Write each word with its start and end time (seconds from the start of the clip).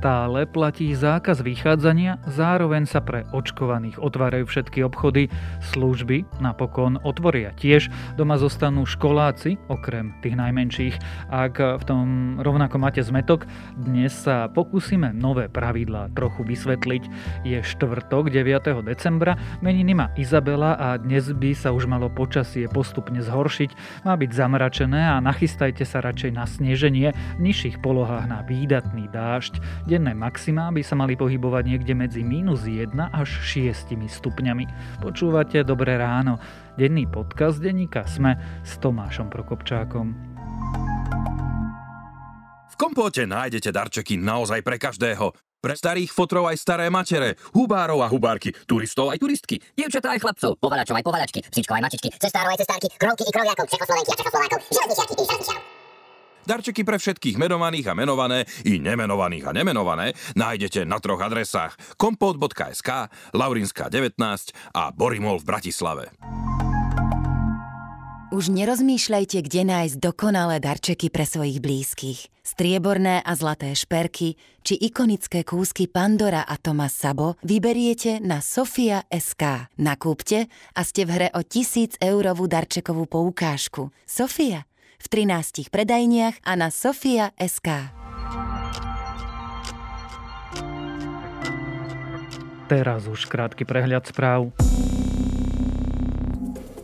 Stále 0.00 0.48
platí 0.48 0.96
zákaz 0.96 1.44
vychádzania, 1.44 2.24
zároveň 2.24 2.88
sa 2.88 3.04
pre 3.04 3.28
očkovaných 3.36 4.00
otvárajú 4.00 4.48
všetky 4.48 4.80
obchody, 4.80 5.28
služby 5.76 6.24
napokon 6.40 6.96
otvoria 7.04 7.52
tiež, 7.52 7.92
doma 8.16 8.40
zostanú 8.40 8.88
školáci, 8.88 9.60
okrem 9.68 10.16
tých 10.24 10.40
najmenších. 10.40 10.96
Ak 11.28 11.60
v 11.60 11.84
tom 11.84 12.06
rovnako 12.40 12.80
máte 12.80 13.04
zmetok, 13.04 13.44
dnes 13.76 14.16
sa 14.16 14.48
pokúsime 14.48 15.12
nové 15.12 15.52
pravidlá 15.52 16.16
trochu 16.16 16.48
vysvetliť. 16.48 17.02
Je 17.44 17.60
štvrtok 17.60 18.32
9. 18.32 18.80
decembra, 18.80 19.36
meniny 19.60 19.92
má 19.92 20.16
Izabela 20.16 20.80
a 20.80 20.96
dnes 20.96 21.28
by 21.28 21.52
sa 21.52 21.76
už 21.76 21.84
malo 21.84 22.08
počasie 22.08 22.72
postupne 22.72 23.20
zhoršiť, 23.20 24.00
má 24.08 24.16
byť 24.16 24.30
zamračené 24.32 25.12
a 25.12 25.20
nachystajte 25.20 25.84
sa 25.84 26.00
radšej 26.00 26.32
na 26.32 26.48
sneženie 26.48 27.12
v 27.36 27.40
nižších 27.52 27.84
polohách 27.84 28.24
na 28.32 28.40
výdatný 28.48 29.04
dážď. 29.12 29.60
Denné 29.90 30.14
maximá 30.14 30.70
by 30.70 30.86
sa 30.86 30.94
mali 30.94 31.18
pohybovať 31.18 31.66
niekde 31.66 31.98
medzi 31.98 32.22
minus 32.22 32.62
1 32.62 32.94
až 33.10 33.26
6 33.42 33.98
stupňami. 34.06 34.70
Počúvate 35.02 35.66
Dobré 35.66 35.98
ráno. 35.98 36.38
Denný 36.78 37.10
podcast 37.10 37.58
denníka 37.58 38.06
Sme 38.06 38.38
s 38.62 38.78
Tomášom 38.78 39.26
Prokopčákom. 39.26 40.14
V 42.70 42.74
kompóte 42.78 43.26
nájdete 43.26 43.74
darčeky 43.74 44.14
naozaj 44.14 44.62
pre 44.62 44.78
každého. 44.78 45.34
Pre 45.58 45.74
starých 45.74 46.14
fotrov 46.14 46.46
aj 46.46 46.62
staré 46.62 46.86
mačere, 46.86 47.34
hubárov 47.50 48.06
a 48.06 48.06
hubárky, 48.06 48.54
turistov 48.70 49.10
aj 49.10 49.18
turistky. 49.18 49.58
Dievčatá 49.74 50.14
aj 50.14 50.22
chlapcov, 50.22 50.54
povalačov 50.62 51.02
aj 51.02 51.04
povalačky, 51.04 51.42
psičkov 51.50 51.82
aj 51.82 51.90
mačičky, 51.90 52.14
cestárov 52.14 52.54
aj 52.54 52.62
cestárky, 52.62 52.86
krovky 52.94 53.26
i 53.26 53.32
kroviakov, 53.34 53.66
Čechoslovenky 53.66 54.10
a 54.14 54.16
Čechoslovákov, 54.22 54.58
železničiarky 54.70 55.14
i 55.18 55.24
železničiarov. 55.26 55.79
Darčeky 56.48 56.82
pre 56.82 56.96
všetkých 56.96 57.36
menovaných 57.36 57.86
a 57.90 57.94
menované 57.94 58.48
i 58.64 58.80
nemenovaných 58.80 59.44
a 59.48 59.52
nemenované 59.52 60.16
nájdete 60.34 60.88
na 60.88 60.96
troch 60.98 61.20
adresách 61.20 61.76
kompot.sk, 62.00 63.12
Laurinská 63.36 63.92
19 63.92 64.16
a 64.72 64.82
Borimol 64.90 65.38
v 65.40 65.44
Bratislave. 65.44 66.04
Už 68.30 68.46
nerozmýšľajte, 68.54 69.42
kde 69.42 69.66
nájsť 69.66 69.96
dokonalé 69.98 70.62
darčeky 70.62 71.10
pre 71.10 71.26
svojich 71.26 71.58
blízkych. 71.58 72.30
Strieborné 72.46 73.18
a 73.26 73.34
zlaté 73.34 73.74
šperky 73.74 74.38
či 74.62 74.78
ikonické 74.78 75.42
kúsky 75.42 75.90
Pandora 75.90 76.46
a 76.46 76.54
Thomas 76.54 76.94
Sabo 76.94 77.34
vyberiete 77.42 78.22
na 78.22 78.38
Sofia 78.38 79.02
SK. 79.10 79.74
Nakúpte 79.82 80.46
a 80.78 80.80
ste 80.86 81.10
v 81.10 81.10
hre 81.10 81.28
o 81.34 81.42
1000 81.42 81.98
eurovú 81.98 82.46
darčekovú 82.46 83.10
poukážku. 83.10 83.90
Sofia 84.06 84.69
v 85.00 85.06
13 85.08 85.72
predajniach 85.72 86.44
a 86.44 86.52
na 86.60 86.68
Sofia 86.68 87.32
SK. 87.40 87.96
Teraz 92.70 93.08
už 93.10 93.26
krátky 93.26 93.66
prehľad 93.66 94.06
správ. 94.06 94.54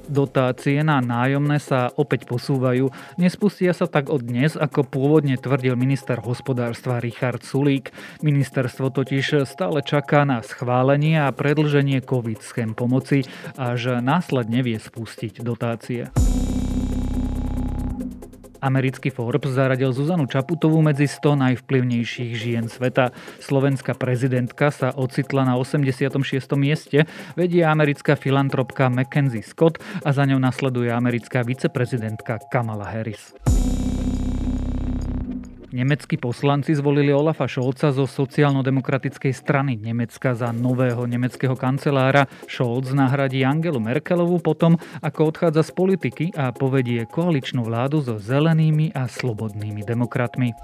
Dotácie 0.07 0.81
na 0.81 1.03
nájomné 1.05 1.61
sa 1.61 1.93
opäť 1.95 2.25
posúvajú. 2.25 2.89
Nespustia 3.21 3.75
sa 3.77 3.85
tak 3.91 4.09
od 4.09 4.25
dnes, 4.25 4.57
ako 4.57 4.87
pôvodne 4.87 5.37
tvrdil 5.37 5.77
minister 5.77 6.17
hospodárstva 6.23 7.03
Richard 7.03 7.45
Sulík. 7.45 7.93
Ministerstvo 8.25 8.95
totiž 8.95 9.45
stále 9.45 9.85
čaká 9.85 10.23
na 10.25 10.41
schválenie 10.41 11.21
a 11.21 11.29
predlženie 11.35 12.01
COVID 12.07 12.41
schém 12.41 12.73
pomoci, 12.73 13.27
až 13.59 14.01
následne 14.01 14.63
vie 14.63 14.79
spustiť 14.79 15.43
dotácie. 15.43 16.09
Americký 18.67 19.15
Forbes 19.15 19.55
zaradil 19.55 19.95
Zuzanu 19.95 20.27
Čaputovú 20.27 20.83
medzi 20.83 21.07
100 21.07 21.39
najvplyvnejších 21.39 22.33
žien 22.35 22.67
sveta. 22.67 23.15
Slovenská 23.39 23.95
prezidentka 23.95 24.75
sa 24.75 24.91
ocitla 24.91 25.47
na 25.47 25.55
86. 25.55 26.11
mieste, 26.59 27.07
vedie 27.39 27.63
americká 27.63 28.19
filantropka 28.19 28.91
Mackenzie 28.91 29.47
Scott 29.47 29.79
a 30.03 30.11
za 30.11 30.27
ňou 30.27 30.43
nasleduje 30.43 30.91
americká 30.91 31.47
viceprezidentka 31.47 32.43
Kamala 32.51 32.91
Harris. 32.91 33.31
Nemeckí 35.77 36.17
poslanci 36.17 36.73
zvolili 36.73 37.13
Olafa 37.13 37.45
Scholza 37.45 37.93
zo 37.93 38.09
sociálno-demokratickej 38.09 39.37
strany 39.37 39.77
Nemecka 39.77 40.33
za 40.33 40.49
nového 40.49 41.05
nemeckého 41.05 41.53
kancelára. 41.53 42.25
Scholz 42.49 42.97
nahradí 42.97 43.45
Angelu 43.45 43.77
Merkelovu 43.77 44.41
potom, 44.41 44.81
ako 45.05 45.29
odchádza 45.29 45.69
z 45.69 45.71
politiky 45.77 46.25
a 46.33 46.49
povedie 46.57 47.05
koaličnú 47.05 47.61
vládu 47.61 48.01
so 48.01 48.17
zelenými 48.17 48.97
a 48.97 49.05
slobodnými 49.05 49.85
demokratmi. 49.85 50.57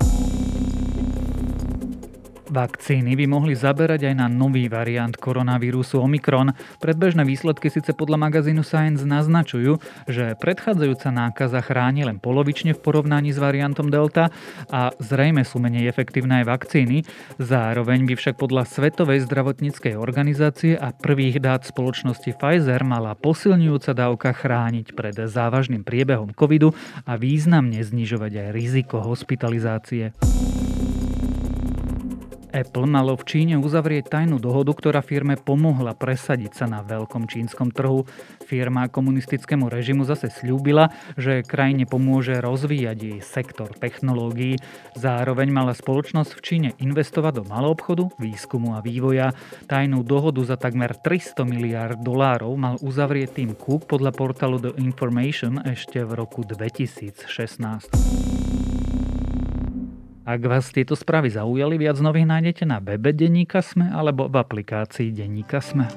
Vakcíny 2.52 3.16
by 3.16 3.24
mohli 3.32 3.56
zaberať 3.56 4.12
aj 4.12 4.14
na 4.20 4.28
nový 4.28 4.68
variant 4.68 5.16
koronavírusu 5.16 5.96
Omikron. 6.04 6.52
Predbežné 6.84 7.24
výsledky 7.24 7.72
síce 7.72 7.96
podľa 7.96 8.28
magazínu 8.28 8.60
Science 8.60 9.08
naznačujú, 9.08 9.80
že 10.04 10.36
predchádzajúca 10.36 11.08
nákaza 11.16 11.64
chráni 11.64 12.04
len 12.04 12.20
polovične 12.20 12.76
v 12.76 12.82
porovnaní 12.84 13.32
s 13.32 13.40
variantom 13.40 13.88
Delta 13.88 14.28
a 14.68 14.92
zrejme 15.00 15.48
sú 15.48 15.64
menej 15.64 15.88
efektívne 15.88 16.44
aj 16.44 16.52
vakcíny. 16.52 17.08
Zároveň 17.40 18.04
by 18.04 18.20
však 18.20 18.36
podľa 18.36 18.69
Svetovej 18.69 19.24
zdravotníckej 19.24 19.96
organizácie 19.96 20.76
a 20.76 20.92
prvých 20.92 21.40
dát 21.40 21.64
spoločnosti 21.64 22.36
Pfizer 22.36 22.84
mala 22.84 23.16
posilňujúca 23.16 23.96
dávka 23.96 24.36
chrániť 24.36 24.92
pred 24.92 25.16
závažným 25.16 25.88
priebehom 25.88 26.36
covidu 26.36 26.76
a 27.08 27.16
významne 27.16 27.80
znižovať 27.80 28.32
aj 28.36 28.48
riziko 28.52 29.00
hospitalizácie. 29.00 30.12
Apple 32.52 32.84
malo 32.84 33.16
v 33.16 33.24
Číne 33.24 33.56
uzavrieť 33.56 34.12
tajnú 34.12 34.36
dohodu, 34.36 34.76
ktorá 34.76 35.00
firme 35.00 35.40
pomohla 35.40 35.96
presadiť 35.96 36.52
sa 36.52 36.68
na 36.68 36.84
veľkom 36.84 37.24
čínskom 37.24 37.72
trhu. 37.72 38.04
Firma 38.44 38.92
komunistickému 38.92 39.72
režimu 39.72 40.04
zase 40.04 40.28
slúbila, 40.28 40.92
že 41.16 41.40
krajine 41.40 41.88
pomôže 41.88 42.36
rozvíjať 42.44 42.98
jej 43.00 43.18
sektor 43.24 43.72
technológií. 43.72 44.60
Zároveň 44.92 45.48
mala 45.48 45.72
spoločnosť 45.72 46.30
v 46.36 46.44
Číne 46.44 46.68
investovať 46.76 47.40
do 47.40 47.44
maloobchodu, 47.48 48.12
výskumu 48.20 48.76
a 48.76 48.84
vývoja. 48.84 49.32
Tajnú 49.64 50.04
dohodu 50.04 50.44
za 50.44 50.60
takmer 50.60 50.92
300 50.92 51.48
miliárd 51.48 51.98
dolárov 52.04 52.52
mal 52.60 52.76
uzavrieť 52.84 53.40
tým 53.40 53.56
Cook 53.56 53.88
podľa 53.88 54.12
portálu 54.12 54.60
The 54.60 54.76
Information 54.76 55.64
ešte 55.64 56.04
v 56.04 56.20
roku 56.20 56.44
2016. 56.44 58.31
Ak 60.22 60.38
vás 60.47 60.71
tieto 60.71 60.94
správy 60.94 61.34
zaujali, 61.34 61.83
viac 61.83 61.99
nových 61.99 62.31
nájdete 62.31 62.62
na 62.62 62.78
webe 62.78 63.10
Denníka 63.10 63.59
Sme 63.59 63.91
alebo 63.91 64.31
v 64.31 64.38
aplikácii 64.38 65.10
Denníka 65.10 65.59
Sme. 65.59 65.91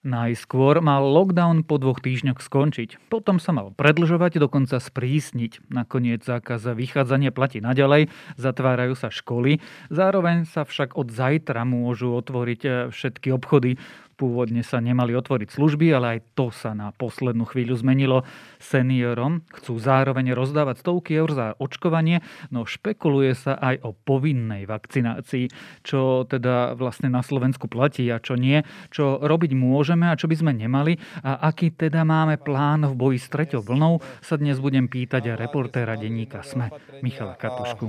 Najskôr 0.00 0.80
mal 0.80 1.04
lockdown 1.04 1.60
po 1.60 1.76
dvoch 1.76 2.00
týždňoch 2.00 2.40
skončiť. 2.40 3.12
Potom 3.12 3.36
sa 3.36 3.52
mal 3.52 3.76
predlžovať, 3.76 4.40
dokonca 4.40 4.80
sprísniť. 4.80 5.68
Nakoniec 5.68 6.24
zákaz 6.24 6.72
vychádzania 6.72 7.36
platí 7.36 7.60
naďalej, 7.60 8.08
zatvárajú 8.40 8.96
sa 8.96 9.12
školy. 9.12 9.60
Zároveň 9.92 10.48
sa 10.48 10.64
však 10.64 10.96
od 10.96 11.12
zajtra 11.12 11.68
môžu 11.68 12.16
otvoriť 12.16 12.60
eh, 12.64 12.72
všetky 12.88 13.28
obchody. 13.28 13.76
Pôvodne 14.20 14.60
sa 14.60 14.84
nemali 14.84 15.16
otvoriť 15.16 15.48
služby, 15.48 15.96
ale 15.96 16.20
aj 16.20 16.36
to 16.36 16.52
sa 16.52 16.76
na 16.76 16.92
poslednú 16.92 17.48
chvíľu 17.48 17.80
zmenilo. 17.80 18.28
Seniorom 18.60 19.48
chcú 19.48 19.80
zároveň 19.80 20.36
rozdávať 20.36 20.84
stovky 20.84 21.16
eur 21.16 21.32
za 21.32 21.56
očkovanie, 21.56 22.20
no 22.52 22.68
špekuluje 22.68 23.32
sa 23.32 23.56
aj 23.56 23.80
o 23.80 23.96
povinnej 23.96 24.68
vakcinácii, 24.68 25.48
čo 25.80 26.28
teda 26.28 26.76
vlastne 26.76 27.08
na 27.08 27.24
Slovensku 27.24 27.64
platí 27.64 28.12
a 28.12 28.20
čo 28.20 28.36
nie, 28.36 28.60
čo 28.92 29.16
robiť 29.24 29.56
môžeme 29.56 30.12
a 30.12 30.18
čo 30.20 30.28
by 30.28 30.36
sme 30.36 30.52
nemali 30.52 31.00
a 31.24 31.48
aký 31.48 31.72
teda 31.72 32.04
máme 32.04 32.36
plán 32.36 32.84
v 32.84 32.92
boji 32.92 33.18
s 33.24 33.32
treťou 33.32 33.64
vlnou, 33.64 34.04
sa 34.20 34.36
dnes 34.36 34.60
budem 34.60 34.84
pýtať 34.84 35.32
reportéra 35.32 35.96
denníka 35.96 36.44
SME, 36.44 36.68
Michala 37.00 37.40
Katušku. 37.40 37.88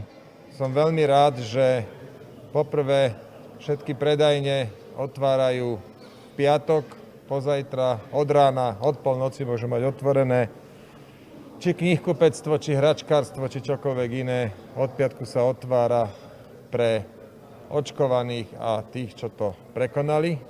Som 0.56 0.72
veľmi 0.72 1.04
rád, 1.04 1.44
že 1.44 1.84
poprvé 2.56 3.20
všetky 3.60 4.00
predajne 4.00 4.72
otvárajú 4.96 5.91
piatok, 6.36 6.84
pozajtra, 7.32 8.12
od 8.12 8.28
rána, 8.28 8.76
od 8.84 9.00
polnoci 9.00 9.48
môžu 9.48 9.72
mať 9.72 9.92
otvorené. 9.92 10.52
Či 11.62 11.78
knihkupectvo, 11.78 12.58
či 12.58 12.74
hračkárstvo, 12.74 13.46
či 13.48 13.62
čokoľvek 13.62 14.10
iné. 14.18 14.50
Od 14.76 14.90
piatku 14.92 15.24
sa 15.30 15.46
otvára 15.46 16.10
pre 16.74 17.06
očkovaných 17.72 18.52
a 18.58 18.84
tých, 18.84 19.16
čo 19.16 19.32
to 19.32 19.54
prekonali. 19.72 20.42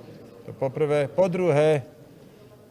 To 0.48 0.56
poprvé. 0.56 1.06
Po 1.06 1.30
druhé, 1.30 1.86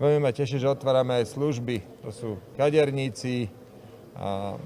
veľmi 0.01 0.25
ma 0.25 0.35
teší, 0.35 0.59
že 0.59 0.67
otvárame 0.67 1.21
aj 1.21 1.31
služby. 1.37 2.03
To 2.03 2.09
sú 2.11 2.29
kaderníci, 2.59 3.47
a 4.17 4.59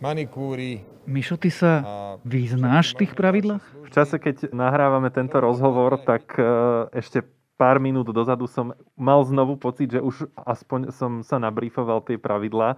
manikúry. 0.00 0.84
Mišo, 1.06 1.38
ty 1.38 1.54
sa 1.54 1.80
vyznáš 2.26 2.98
v 2.98 3.06
tých 3.06 3.12
pravidlách? 3.14 3.64
V 3.86 3.90
čase, 3.94 4.18
keď 4.18 4.50
nahrávame 4.50 5.08
tento 5.14 5.38
rozhovor, 5.38 6.02
tak 6.02 6.34
e, 6.34 6.42
ešte 6.90 7.22
pár 7.56 7.80
minút 7.80 8.12
dozadu 8.12 8.44
som 8.46 8.76
mal 8.94 9.24
znovu 9.24 9.56
pocit, 9.56 9.90
že 9.92 10.00
už 10.00 10.28
aspoň 10.36 10.92
som 10.92 11.24
sa 11.24 11.40
nabriefoval 11.40 12.04
tie 12.04 12.20
pravidlá 12.20 12.76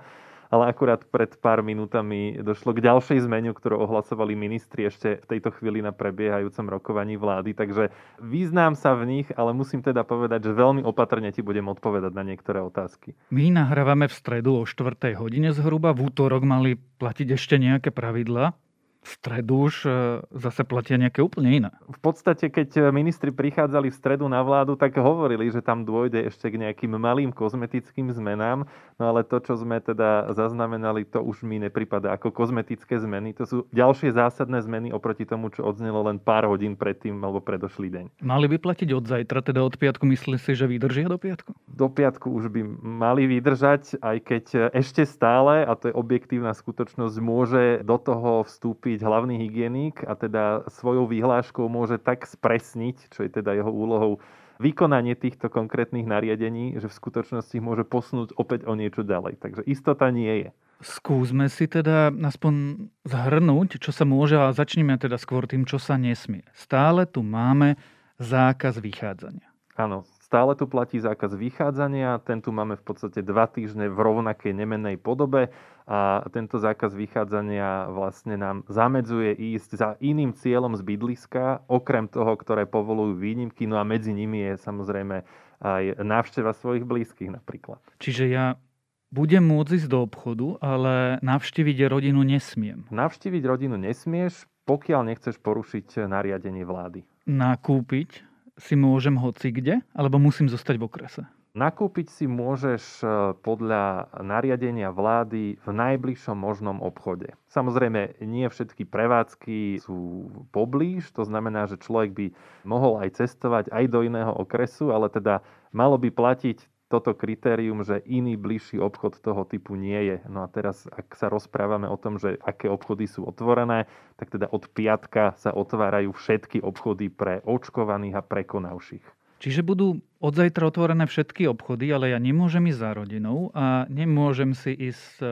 ale 0.48 0.72
akurát 0.72 1.04
pred 1.04 1.36
pár 1.38 1.60
minútami 1.60 2.40
došlo 2.40 2.72
k 2.72 2.84
ďalšej 2.84 3.28
zmenu, 3.28 3.52
ktorú 3.52 3.84
ohlasovali 3.84 4.32
ministri 4.32 4.88
ešte 4.88 5.20
v 5.20 5.26
tejto 5.36 5.52
chvíli 5.60 5.84
na 5.84 5.92
prebiehajúcom 5.92 6.80
rokovaní 6.80 7.20
vlády. 7.20 7.52
Takže 7.52 7.92
význam 8.20 8.72
sa 8.72 8.96
v 8.96 9.20
nich, 9.20 9.28
ale 9.36 9.52
musím 9.52 9.84
teda 9.84 10.04
povedať, 10.08 10.48
že 10.48 10.56
veľmi 10.56 10.82
opatrne 10.84 11.28
ti 11.32 11.44
budem 11.44 11.69
odpovedať 11.69 12.12
na 12.16 12.25
niektoré 12.25 12.64
otázky. 12.64 13.12
My 13.28 13.52
nahrávame 13.52 14.08
v 14.08 14.14
stredu 14.16 14.56
o 14.56 14.64
4. 14.64 14.96
hodine 15.20 15.52
zhruba. 15.52 15.92
V 15.92 16.08
útorok 16.08 16.48
mali 16.48 16.80
platiť 16.80 17.36
ešte 17.36 17.60
nejaké 17.60 17.92
pravidla 17.92 18.56
stredu 19.02 19.70
už 19.70 19.74
e, 19.86 19.90
zase 20.36 20.62
platia 20.66 20.98
nejaké 21.00 21.22
úplne 21.22 21.50
iné. 21.50 21.70
V 21.88 22.00
podstate, 22.00 22.50
keď 22.50 22.90
ministri 22.90 23.30
prichádzali 23.32 23.88
v 23.92 23.98
stredu 23.98 24.26
na 24.26 24.42
vládu, 24.42 24.74
tak 24.74 24.96
hovorili, 24.98 25.48
že 25.48 25.64
tam 25.64 25.86
dôjde 25.86 26.28
ešte 26.28 26.50
k 26.50 26.60
nejakým 26.60 26.92
malým 26.98 27.30
kozmetickým 27.30 28.10
zmenám, 28.10 28.66
no 28.98 29.04
ale 29.04 29.22
to, 29.24 29.38
čo 29.38 29.56
sme 29.56 29.78
teda 29.78 30.32
zaznamenali, 30.34 31.06
to 31.06 31.22
už 31.22 31.46
mi 31.46 31.62
nepripada 31.62 32.12
ako 32.14 32.34
kozmetické 32.34 32.98
zmeny. 32.98 33.32
To 33.38 33.44
sú 33.46 33.56
ďalšie 33.70 34.14
zásadné 34.14 34.60
zmeny 34.64 34.90
oproti 34.90 35.24
tomu, 35.24 35.48
čo 35.54 35.64
odznelo 35.64 36.02
len 36.04 36.18
pár 36.18 36.48
hodín 36.50 36.74
predtým 36.74 37.18
alebo 37.22 37.40
predošlý 37.40 37.88
deň. 37.88 38.04
Mali 38.22 38.46
by 38.50 38.56
platiť 38.58 38.88
od 38.94 39.04
zajtra, 39.06 39.40
teda 39.42 39.60
od 39.62 39.74
piatku, 39.78 40.04
myslíš 40.04 40.40
si, 40.42 40.52
že 40.58 40.66
vydržia 40.66 41.08
do 41.08 41.18
piatku? 41.18 41.54
Do 41.78 41.86
piatku 41.86 42.26
už 42.26 42.50
by 42.50 42.66
mali 42.82 43.30
vydržať, 43.30 44.02
aj 44.02 44.16
keď 44.26 44.44
ešte 44.75 45.06
stále, 45.06 45.62
a 45.62 45.78
to 45.78 45.88
je 45.88 45.94
objektívna 45.94 46.50
skutočnosť, 46.50 47.16
môže 47.22 47.86
do 47.86 47.94
toho 48.02 48.42
vstúpiť 48.42 48.98
hlavný 48.98 49.38
hygienik 49.46 50.02
a 50.02 50.19
teda 50.19 50.66
svojou 50.66 51.06
výhláškou 51.06 51.70
môže 51.70 52.02
tak 52.02 52.26
spresniť, 52.26 53.14
čo 53.14 53.22
je 53.22 53.30
teda 53.30 53.54
jeho 53.54 53.70
úlohou, 53.70 54.19
vykonanie 54.58 55.14
týchto 55.14 55.46
konkrétnych 55.46 56.02
nariadení, 56.02 56.82
že 56.82 56.90
v 56.90 56.98
skutočnosti 56.98 57.54
môže 57.62 57.86
posunúť 57.86 58.34
opäť 58.34 58.66
o 58.66 58.75
niečo 58.75 59.06
ďalej. 59.06 59.38
Takže 59.38 59.62
istota 59.70 60.10
nie 60.10 60.46
je. 60.46 60.50
Skúsme 60.82 61.46
si 61.46 61.70
teda 61.70 62.10
aspoň 62.10 62.86
zhrnúť, 63.06 63.78
čo 63.82 63.90
sa 63.94 64.02
môže 64.02 64.38
a 64.38 64.54
začneme 64.54 64.98
teda 64.98 65.19
skôr 65.19 65.46
tým, 65.46 65.62
čo 65.62 65.78
sa 65.78 65.94
nesmie. 65.94 66.42
Stále 66.54 67.06
tu 67.06 67.22
máme 67.22 67.78
zákaz 68.19 68.82
vychádzania. 68.82 69.46
Áno, 69.78 70.02
stále 70.28 70.52
tu 70.52 70.69
platí 70.69 71.00
zákaz 71.00 71.32
vychádzania. 71.32 72.20
Ten 72.20 72.44
tu 72.44 72.52
máme 72.52 72.76
v 72.76 72.84
podstate 72.84 73.25
dva 73.25 73.48
týždne 73.48 73.88
v 73.88 73.96
rovnakej 73.96 74.52
nemennej 74.52 75.00
podobe 75.00 75.48
a 75.88 76.20
tento 76.28 76.60
zákaz 76.60 76.92
vychádzania 76.92 77.88
vlastne 77.88 78.36
nám 78.36 78.60
zamedzuje 78.69 79.32
ísť 79.56 79.70
za 79.72 79.88
iným 80.04 80.36
cieľom 80.36 80.76
z 80.76 80.84
bydliska, 80.84 81.64
okrem 81.64 82.04
toho, 82.12 82.36
ktoré 82.36 82.69
povolujú 82.69 83.16
výnimky, 83.16 83.64
no 83.64 83.80
a 83.80 83.88
medzi 83.88 84.12
nimi 84.12 84.44
je 84.52 84.60
samozrejme 84.60 85.25
aj 85.64 86.04
návšteva 86.04 86.52
svojich 86.52 86.84
blízkych 86.84 87.32
napríklad. 87.32 87.80
Čiže 87.96 88.28
ja 88.28 88.60
budem 89.08 89.48
môcť 89.48 89.80
ísť 89.80 89.88
do 89.88 90.04
obchodu, 90.04 90.60
ale 90.60 91.16
navštíviť 91.25 91.88
rodinu 91.88 92.20
nesmiem. 92.20 92.84
Navštíviť 92.92 93.42
rodinu 93.48 93.80
nesmieš, 93.80 94.44
pokiaľ 94.69 95.08
nechceš 95.08 95.40
porušiť 95.40 96.04
nariadenie 96.04 96.69
vlády. 96.69 97.08
Nakúpiť 97.25 98.27
si 98.58 98.75
môžem 98.75 99.14
hoci 99.16 99.55
kde, 99.55 99.81
alebo 99.94 100.19
musím 100.19 100.50
zostať 100.50 100.76
v 100.76 100.87
okrese? 100.87 101.22
Nakúpiť 101.58 102.06
si 102.12 102.31
môžeš 102.31 103.02
e, 103.02 103.06
podľa 103.43 104.12
nariadenia 104.20 104.94
vlády 104.94 105.58
v 105.58 105.69
najbližšom 105.75 106.38
možnom 106.38 106.78
obchode. 106.78 107.34
Samozrejme, 107.50 108.20
nie 108.22 108.46
všetky 108.46 108.87
prevádzky 108.87 109.82
sú 109.82 110.31
poblíž, 110.55 111.10
to 111.10 111.26
znamená, 111.26 111.66
že 111.66 111.81
človek 111.81 112.10
by 112.14 112.26
mohol 112.62 113.00
aj 113.02 113.19
cestovať 113.19 113.75
aj 113.75 113.84
do 113.90 114.06
iného 114.06 114.31
okresu, 114.38 114.94
ale 114.94 115.11
teda 115.11 115.43
malo 115.75 115.99
by 115.99 116.12
platiť 116.12 116.62
toto 116.88 117.12
kritérium, 117.12 117.85
že 117.85 118.00
iný 118.08 118.40
bližší 118.40 118.81
obchod 118.81 119.20
toho 119.20 119.44
typu 119.44 119.76
nie 119.76 120.00
je. 120.08 120.17
No 120.26 120.43
a 120.44 120.49
teraz, 120.49 120.88
ak 120.88 121.12
sa 121.12 121.29
rozprávame 121.29 121.85
o 121.85 122.00
tom, 122.00 122.17
že 122.17 122.40
aké 122.40 122.73
obchody 122.73 123.05
sú 123.05 123.29
otvorené, 123.29 123.85
tak 124.17 124.32
teda 124.32 124.49
od 124.49 124.64
piatka 124.73 125.37
sa 125.37 125.52
otvárajú 125.52 126.17
všetky 126.17 126.64
obchody 126.64 127.12
pre 127.12 127.44
očkovaných 127.44 128.17
a 128.17 128.23
prekonavších. 128.25 129.05
Čiže 129.38 129.62
budú 129.62 130.02
od 130.19 130.35
zajtra 130.35 130.67
otvorené 130.67 131.06
všetky 131.06 131.46
obchody, 131.46 131.94
ale 131.94 132.11
ja 132.11 132.19
nemôžem 132.19 132.67
ísť 132.73 132.81
za 132.82 132.90
rodinou 132.96 133.55
a 133.55 133.87
nemôžem 133.87 134.50
si 134.50 134.75
ísť, 134.75 135.23
e, 135.23 135.26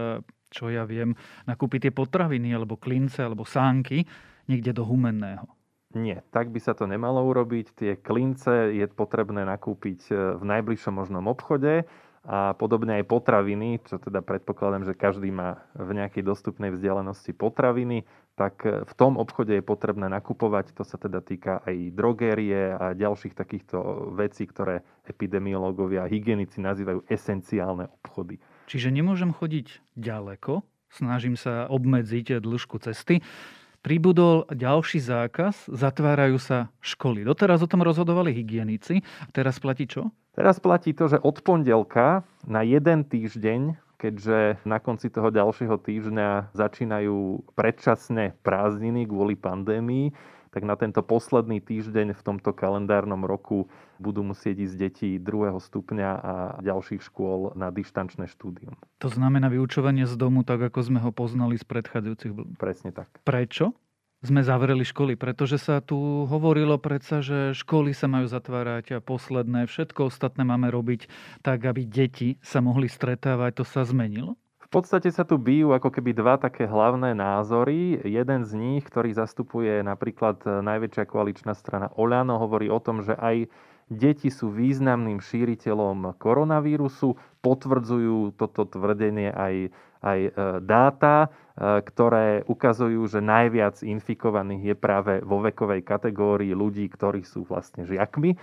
čo 0.54 0.70
ja 0.70 0.86
viem, 0.86 1.18
nakúpiť 1.50 1.90
tie 1.90 1.92
potraviny 1.92 2.54
alebo 2.54 2.78
klince 2.78 3.26
alebo 3.26 3.42
sánky 3.42 4.06
niekde 4.46 4.70
do 4.70 4.86
humenného. 4.86 5.55
Nie, 5.96 6.20
tak 6.28 6.52
by 6.52 6.60
sa 6.60 6.76
to 6.76 6.84
nemalo 6.84 7.24
urobiť. 7.24 7.66
Tie 7.72 7.92
klince 7.96 8.76
je 8.76 8.84
potrebné 8.92 9.48
nakúpiť 9.48 10.12
e, 10.12 10.36
v 10.36 10.44
najbližšom 10.44 10.92
možnom 10.92 11.24
obchode 11.24 11.88
a 12.26 12.52
podobne 12.58 13.00
aj 13.00 13.08
potraviny, 13.08 13.80
čo 13.86 13.96
teda 13.96 14.20
predpokladám, 14.20 14.84
že 14.84 14.98
každý 14.98 15.32
má 15.32 15.64
v 15.72 15.96
nejakej 15.96 16.26
dostupnej 16.26 16.74
vzdialenosti 16.74 17.32
potraviny 17.32 18.04
tak 18.36 18.68
e, 18.68 18.84
v 18.84 18.92
tom 18.94 19.16
obchode 19.16 19.56
je 19.56 19.64
potrebné 19.64 20.06
nakupovať. 20.12 20.76
To 20.76 20.84
sa 20.84 21.00
teda 21.00 21.24
týka 21.24 21.64
aj 21.64 21.96
drogérie 21.96 22.76
a 22.76 22.92
ďalších 22.92 23.32
takýchto 23.32 24.12
vecí, 24.14 24.44
ktoré 24.44 24.84
epidemiológovia 25.08 26.04
a 26.04 26.10
hygienici 26.12 26.60
nazývajú 26.60 27.08
esenciálne 27.08 27.88
obchody. 28.04 28.36
Čiže 28.68 28.92
nemôžem 28.92 29.32
chodiť 29.32 29.80
ďaleko, 29.96 30.60
snažím 30.92 31.34
sa 31.34 31.64
obmedziť 31.72 32.44
dĺžku 32.44 32.76
cesty. 32.84 33.24
Pribudol 33.86 34.50
ďalší 34.50 34.98
zákaz, 34.98 35.70
zatvárajú 35.70 36.42
sa 36.42 36.74
školy. 36.82 37.22
Doteraz 37.22 37.62
o 37.62 37.70
tom 37.70 37.86
rozhodovali 37.86 38.34
hygienici. 38.34 38.98
Teraz 39.30 39.62
platí 39.62 39.86
čo? 39.86 40.10
Teraz 40.34 40.58
platí 40.58 40.90
to, 40.90 41.06
že 41.06 41.22
od 41.22 41.38
pondelka 41.46 42.26
na 42.42 42.66
jeden 42.66 43.06
týždeň 43.06 43.78
keďže 43.96 44.60
na 44.68 44.76
konci 44.76 45.08
toho 45.08 45.32
ďalšieho 45.32 45.80
týždňa 45.80 46.52
začínajú 46.52 47.48
predčasné 47.56 48.36
prázdniny 48.44 49.08
kvôli 49.08 49.34
pandémii, 49.34 50.12
tak 50.56 50.64
na 50.64 50.72
tento 50.72 51.04
posledný 51.04 51.60
týždeň 51.60 52.16
v 52.16 52.22
tomto 52.24 52.56
kalendárnom 52.56 53.28
roku 53.28 53.68
budú 54.00 54.24
musieť 54.24 54.64
ísť 54.64 54.76
deti 54.80 55.08
druhého 55.20 55.60
stupňa 55.60 56.10
a 56.16 56.32
ďalších 56.64 57.04
škôl 57.04 57.52
na 57.52 57.68
dištančné 57.68 58.24
štúdium. 58.24 58.72
To 59.04 59.12
znamená 59.12 59.52
vyučovanie 59.52 60.08
z 60.08 60.16
domu, 60.16 60.48
tak 60.48 60.64
ako 60.64 60.80
sme 60.80 61.04
ho 61.04 61.12
poznali 61.12 61.60
z 61.60 61.64
predchádzajúcich. 61.68 62.56
Presne 62.56 62.96
tak. 62.96 63.12
Prečo? 63.20 63.76
sme 64.24 64.40
zavreli 64.42 64.82
školy, 64.82 65.14
pretože 65.14 65.60
sa 65.60 65.78
tu 65.78 66.26
hovorilo 66.26 66.80
predsa, 66.80 67.22
že 67.22 67.54
školy 67.54 67.92
sa 67.94 68.10
majú 68.10 68.26
zatvárať 68.26 68.98
a 68.98 69.04
posledné, 69.04 69.68
všetko 69.70 70.08
ostatné 70.10 70.42
máme 70.42 70.72
robiť 70.72 71.06
tak, 71.46 71.62
aby 71.62 71.86
deti 71.86 72.40
sa 72.42 72.58
mohli 72.58 72.90
stretávať. 72.90 73.62
To 73.62 73.64
sa 73.68 73.86
zmenilo? 73.86 74.34
Podstate 74.76 75.08
sa 75.08 75.24
tu 75.24 75.40
bijú 75.40 75.72
ako 75.72 75.88
keby 75.88 76.12
dva 76.12 76.36
také 76.36 76.68
hlavné 76.68 77.16
názory. 77.16 77.96
Jeden 78.04 78.44
z 78.44 78.52
nich, 78.60 78.84
ktorý 78.84 79.08
zastupuje 79.16 79.80
napríklad 79.80 80.44
najväčšia 80.44 81.08
koaličná 81.08 81.56
strana 81.56 81.88
Oľano, 81.96 82.36
hovorí 82.36 82.68
o 82.68 82.76
tom, 82.76 83.00
že 83.00 83.16
aj 83.16 83.48
deti 83.88 84.28
sú 84.28 84.52
významným 84.52 85.24
šíriteľom 85.24 86.20
koronavírusu. 86.20 87.16
Potvrdzujú 87.40 88.36
toto 88.36 88.68
tvrdenie 88.68 89.32
aj, 89.32 89.72
aj 90.04 90.18
e, 90.28 90.30
dáta. 90.60 91.32
Eh, 91.56 91.80
ktoré 91.80 92.44
ukazujú, 92.44 93.08
že 93.08 93.24
najviac 93.24 93.80
infikovaných 93.80 94.62
je 94.68 94.76
práve 94.76 95.24
vo 95.24 95.40
vekovej 95.40 95.80
kategórii 95.80 96.52
ľudí, 96.52 96.84
ktorí 96.84 97.24
sú 97.24 97.48
vlastne 97.48 97.88
žiakmi. 97.88 98.36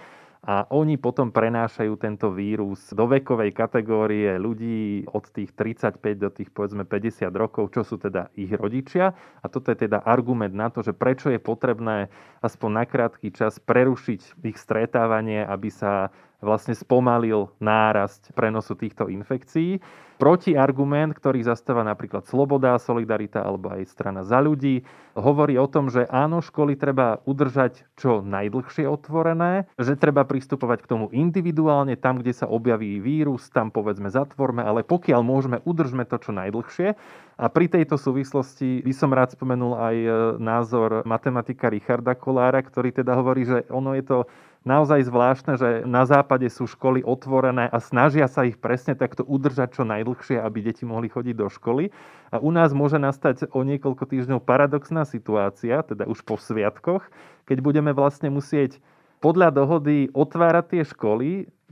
A 0.43 0.67
oni 0.75 0.99
potom 0.99 1.31
prenášajú 1.31 1.95
tento 1.95 2.27
vírus 2.35 2.91
do 2.91 3.07
vekovej 3.07 3.55
kategórie 3.55 4.35
ľudí 4.35 5.07
od 5.07 5.23
tých 5.31 5.55
35 5.55 6.03
do 6.19 6.27
tých 6.27 6.51
povedzme 6.51 6.83
50 6.83 7.31
rokov, 7.31 7.71
čo 7.71 7.87
sú 7.87 7.95
teda 7.95 8.27
ich 8.35 8.51
rodičia. 8.51 9.15
A 9.39 9.45
toto 9.47 9.71
je 9.71 9.87
teda 9.87 10.03
argument 10.03 10.51
na 10.51 10.67
to, 10.67 10.83
že 10.83 10.91
prečo 10.91 11.31
je 11.31 11.39
potrebné 11.39 12.11
aspoň 12.43 12.69
na 12.75 12.83
krátky 12.83 13.31
čas 13.31 13.55
prerušiť 13.63 14.43
ich 14.43 14.59
stretávanie, 14.59 15.47
aby 15.47 15.71
sa 15.71 16.11
vlastne 16.43 16.75
spomalil 16.75 17.49
nárast 17.63 18.29
prenosu 18.35 18.75
týchto 18.75 19.07
infekcií 19.07 19.79
protiargument, 20.23 21.11
ktorý 21.17 21.43
zastáva 21.43 21.83
napríklad 21.83 22.23
Sloboda, 22.23 22.79
Solidarita 22.79 23.43
alebo 23.43 23.73
aj 23.73 23.91
strana 23.91 24.21
za 24.23 24.39
ľudí, 24.39 24.85
hovorí 25.19 25.59
o 25.59 25.67
tom, 25.67 25.91
že 25.91 26.07
áno, 26.07 26.39
školy 26.39 26.79
treba 26.79 27.19
udržať 27.27 27.83
čo 27.99 28.23
najdlhšie 28.23 28.87
otvorené, 28.87 29.67
že 29.75 29.99
treba 29.99 30.23
pristupovať 30.23 30.85
k 30.85 30.89
tomu 30.89 31.05
individuálne, 31.11 31.99
tam, 31.99 32.23
kde 32.23 32.31
sa 32.31 32.47
objaví 32.47 33.03
vírus, 33.03 33.51
tam 33.51 33.67
povedzme 33.67 34.07
zatvorme, 34.07 34.63
ale 34.63 34.87
pokiaľ 34.87 35.21
môžeme, 35.21 35.57
udržme 35.67 36.07
to 36.07 36.17
čo 36.17 36.31
najdlhšie. 36.31 36.95
A 37.33 37.45
pri 37.49 37.65
tejto 37.65 37.97
súvislosti 37.97 38.85
by 38.85 38.93
som 38.93 39.09
rád 39.09 39.33
spomenul 39.33 39.73
aj 39.75 39.95
e, 39.97 40.09
názor 40.37 41.01
matematika 41.03 41.67
Richarda 41.67 42.13
Kolára, 42.13 42.61
ktorý 42.61 42.93
teda 42.93 43.17
hovorí, 43.17 43.43
že 43.43 43.65
ono 43.73 43.97
je 43.97 44.05
to 44.05 44.17
naozaj 44.63 45.07
zvláštne, 45.07 45.53
že 45.59 45.69
na 45.83 46.07
západe 46.07 46.47
sú 46.47 46.67
školy 46.67 47.03
otvorené 47.03 47.67
a 47.67 47.77
snažia 47.83 48.27
sa 48.31 48.47
ich 48.47 48.59
presne 48.59 48.95
takto 48.95 49.23
udržať 49.23 49.79
čo 49.79 49.83
najdlhšie, 49.83 50.39
aby 50.39 50.59
deti 50.63 50.87
mohli 50.87 51.11
chodiť 51.11 51.35
do 51.35 51.47
školy. 51.51 51.91
A 52.31 52.39
u 52.39 52.49
nás 52.49 52.71
môže 52.71 52.99
nastať 52.99 53.51
o 53.51 53.61
niekoľko 53.61 54.03
týždňov 54.07 54.39
paradoxná 54.43 55.03
situácia, 55.03 55.83
teda 55.83 56.07
už 56.07 56.23
po 56.23 56.39
sviatkoch, 56.39 57.07
keď 57.43 57.57
budeme 57.59 57.91
vlastne 57.91 58.31
musieť 58.31 58.79
podľa 59.23 59.55
dohody 59.55 60.11
otvárať 60.11 60.65
tie 60.67 60.83
školy, 60.83 61.29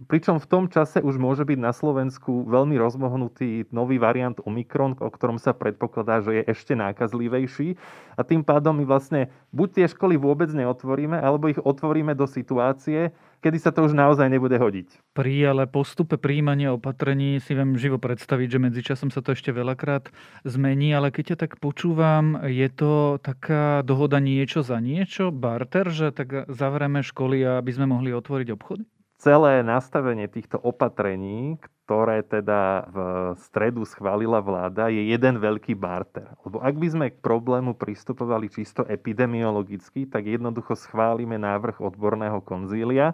pričom 0.07 0.41
v 0.41 0.49
tom 0.49 0.63
čase 0.69 1.01
už 1.01 1.17
môže 1.21 1.43
byť 1.45 1.59
na 1.59 1.73
Slovensku 1.75 2.47
veľmi 2.47 2.77
rozmohnutý 2.77 3.69
nový 3.69 4.01
variant 4.01 4.37
Omikron, 4.41 4.97
o 4.97 5.09
ktorom 5.09 5.37
sa 5.37 5.53
predpokladá, 5.53 6.23
že 6.23 6.41
je 6.41 6.43
ešte 6.49 6.73
nákazlivejší. 6.77 7.77
A 8.17 8.21
tým 8.21 8.41
pádom 8.41 8.77
my 8.77 8.85
vlastne 8.85 9.29
buď 9.51 9.67
tie 9.81 9.85
školy 9.89 10.17
vôbec 10.17 10.49
neotvoríme, 10.53 11.17
alebo 11.17 11.49
ich 11.49 11.59
otvoríme 11.61 12.13
do 12.13 12.25
situácie, 12.25 13.13
kedy 13.41 13.57
sa 13.57 13.73
to 13.73 13.85
už 13.89 13.97
naozaj 13.97 14.29
nebude 14.29 14.53
hodiť. 14.55 15.17
Pri 15.17 15.33
ale 15.49 15.65
postupe 15.65 16.21
príjmania 16.21 16.77
opatrení 16.77 17.41
si 17.41 17.57
viem 17.57 17.73
živo 17.75 17.97
predstaviť, 17.97 18.47
že 18.47 18.61
medzičasom 18.61 19.09
sa 19.09 19.25
to 19.25 19.33
ešte 19.33 19.49
veľakrát 19.49 20.13
zmení, 20.45 20.93
ale 20.93 21.09
keď 21.09 21.33
ťa 21.33 21.37
tak 21.47 21.51
počúvam, 21.57 22.37
je 22.45 22.69
to 22.69 23.17
taká 23.19 23.81
dohoda 23.81 24.21
niečo 24.21 24.61
za 24.61 24.77
niečo, 24.77 25.33
barter, 25.33 25.89
že 25.89 26.13
tak 26.13 26.45
zavrieme 26.47 27.01
školy, 27.01 27.41
aby 27.41 27.71
sme 27.73 27.89
mohli 27.89 28.13
otvoriť 28.13 28.47
obchody? 28.53 28.85
Celé 29.21 29.61
nastavenie 29.61 30.25
týchto 30.25 30.57
opatrení, 30.57 31.61
ktoré 31.85 32.25
teda 32.25 32.89
v 32.89 32.97
stredu 33.37 33.85
schválila 33.85 34.41
vláda, 34.41 34.89
je 34.89 35.13
jeden 35.13 35.37
veľký 35.37 35.77
barter. 35.77 36.25
Lebo 36.41 36.57
ak 36.57 36.73
by 36.73 36.87
sme 36.89 37.05
k 37.13 37.21
problému 37.21 37.77
pristupovali 37.77 38.49
čisto 38.49 38.81
epidemiologicky, 38.81 40.09
tak 40.09 40.25
jednoducho 40.25 40.73
schválime 40.73 41.37
návrh 41.37 41.85
odborného 41.85 42.41
konzília 42.41 43.13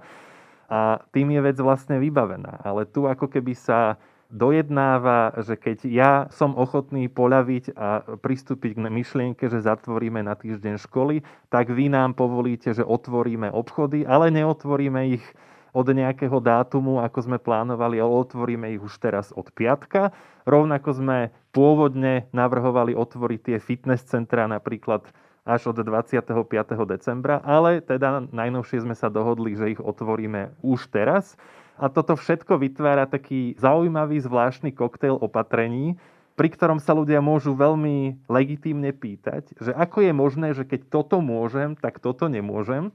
a 0.72 1.04
tým 1.12 1.36
je 1.36 1.44
vec 1.44 1.60
vlastne 1.60 2.00
vybavená. 2.00 2.64
Ale 2.64 2.88
tu 2.88 3.04
ako 3.04 3.28
keby 3.28 3.52
sa 3.52 4.00
dojednáva, 4.32 5.36
že 5.44 5.60
keď 5.60 5.78
ja 5.92 6.12
som 6.32 6.56
ochotný 6.56 7.12
poľaviť 7.12 7.76
a 7.76 8.16
pristúpiť 8.16 8.80
k 8.80 8.88
myšlienke, 8.88 9.44
že 9.52 9.60
zatvoríme 9.60 10.24
na 10.24 10.40
týždeň 10.40 10.80
školy, 10.88 11.20
tak 11.52 11.68
vy 11.68 11.92
nám 11.92 12.16
povolíte, 12.16 12.72
že 12.72 12.88
otvoríme 12.88 13.52
obchody, 13.52 14.08
ale 14.08 14.32
neotvoríme 14.32 15.20
ich 15.20 15.28
od 15.76 15.88
nejakého 15.88 16.38
dátumu, 16.40 17.04
ako 17.04 17.20
sme 17.28 17.38
plánovali, 17.40 18.00
ale 18.00 18.12
otvoríme 18.12 18.68
ich 18.76 18.84
už 18.84 19.00
teraz 19.00 19.32
od 19.36 19.50
piatka. 19.52 20.16
Rovnako 20.48 20.90
sme 20.96 21.18
pôvodne 21.52 22.30
navrhovali 22.32 22.96
otvoriť 22.96 23.40
tie 23.42 23.58
fitness 23.58 24.06
centra 24.08 24.48
napríklad 24.48 25.08
až 25.48 25.72
od 25.72 25.80
25. 25.80 26.44
decembra, 26.84 27.40
ale 27.40 27.80
teda 27.80 28.28
najnovšie 28.36 28.84
sme 28.84 28.96
sa 28.96 29.08
dohodli, 29.08 29.56
že 29.56 29.80
ich 29.80 29.82
otvoríme 29.82 30.60
už 30.60 30.92
teraz. 30.92 31.40
A 31.80 31.88
toto 31.88 32.20
všetko 32.20 32.60
vytvára 32.60 33.08
taký 33.08 33.56
zaujímavý, 33.56 34.20
zvláštny 34.20 34.76
koktejl 34.76 35.16
opatrení, 35.16 35.96
pri 36.38 36.54
ktorom 36.54 36.78
sa 36.78 36.94
ľudia 36.94 37.24
môžu 37.24 37.58
veľmi 37.58 38.28
legitímne 38.30 38.94
pýtať, 38.94 39.58
že 39.58 39.72
ako 39.74 40.06
je 40.06 40.14
možné, 40.14 40.48
že 40.54 40.68
keď 40.68 40.86
toto 40.92 41.18
môžem, 41.18 41.74
tak 41.74 41.98
toto 41.98 42.30
nemôžem. 42.30 42.94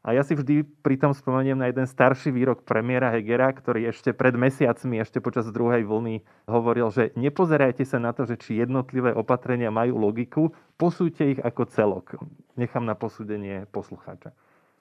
A 0.00 0.16
ja 0.16 0.24
si 0.24 0.32
vždy 0.32 0.64
pri 0.80 0.96
tom 0.96 1.12
spomeniem 1.12 1.60
na 1.60 1.68
jeden 1.68 1.84
starší 1.84 2.32
výrok 2.32 2.64
premiéra 2.64 3.12
Hegera, 3.12 3.52
ktorý 3.52 3.92
ešte 3.92 4.16
pred 4.16 4.32
mesiacmi, 4.32 4.96
ešte 4.96 5.20
počas 5.20 5.52
druhej 5.52 5.84
vlny 5.84 6.24
hovoril, 6.48 6.88
že 6.88 7.12
nepozerajte 7.20 7.84
sa 7.84 8.00
na 8.00 8.16
to, 8.16 8.24
že 8.24 8.40
či 8.40 8.64
jednotlivé 8.64 9.12
opatrenia 9.12 9.68
majú 9.68 10.00
logiku, 10.00 10.56
posúďte 10.80 11.36
ich 11.36 11.40
ako 11.44 11.68
celok. 11.68 12.16
Nechám 12.56 12.88
na 12.88 12.96
posúdenie 12.96 13.68
poslucháča. 13.68 14.32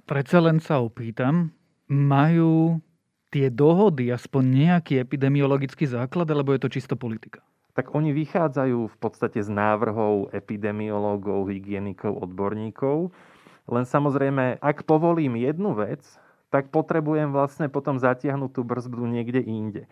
Predsa 0.08 0.40
len 0.40 0.64
sa 0.64 0.80
opýtam, 0.80 1.52
majú 1.92 2.80
tie 3.28 3.52
dohody 3.52 4.16
aspoň 4.16 4.44
nejaký 4.48 5.04
epidemiologický 5.04 5.84
základ, 5.84 6.32
alebo 6.32 6.56
je 6.56 6.64
to 6.64 6.72
čisto 6.72 6.96
politika? 6.96 7.44
Tak 7.76 7.92
oni 7.92 8.16
vychádzajú 8.16 8.88
v 8.88 8.98
podstate 8.98 9.44
z 9.44 9.52
návrhov 9.52 10.32
epidemiológov, 10.32 11.52
hygienikov, 11.52 12.24
odborníkov 12.24 13.12
len 13.70 13.86
samozrejme, 13.86 14.60
ak 14.60 14.84
povolím 14.84 15.38
jednu 15.38 15.78
vec, 15.78 16.02
tak 16.50 16.74
potrebujem 16.74 17.30
vlastne 17.30 17.70
potom 17.70 18.02
zatiahnuť 18.02 18.52
tú 18.52 18.62
brzdu 18.66 19.06
niekde 19.06 19.46
inde. 19.46 19.86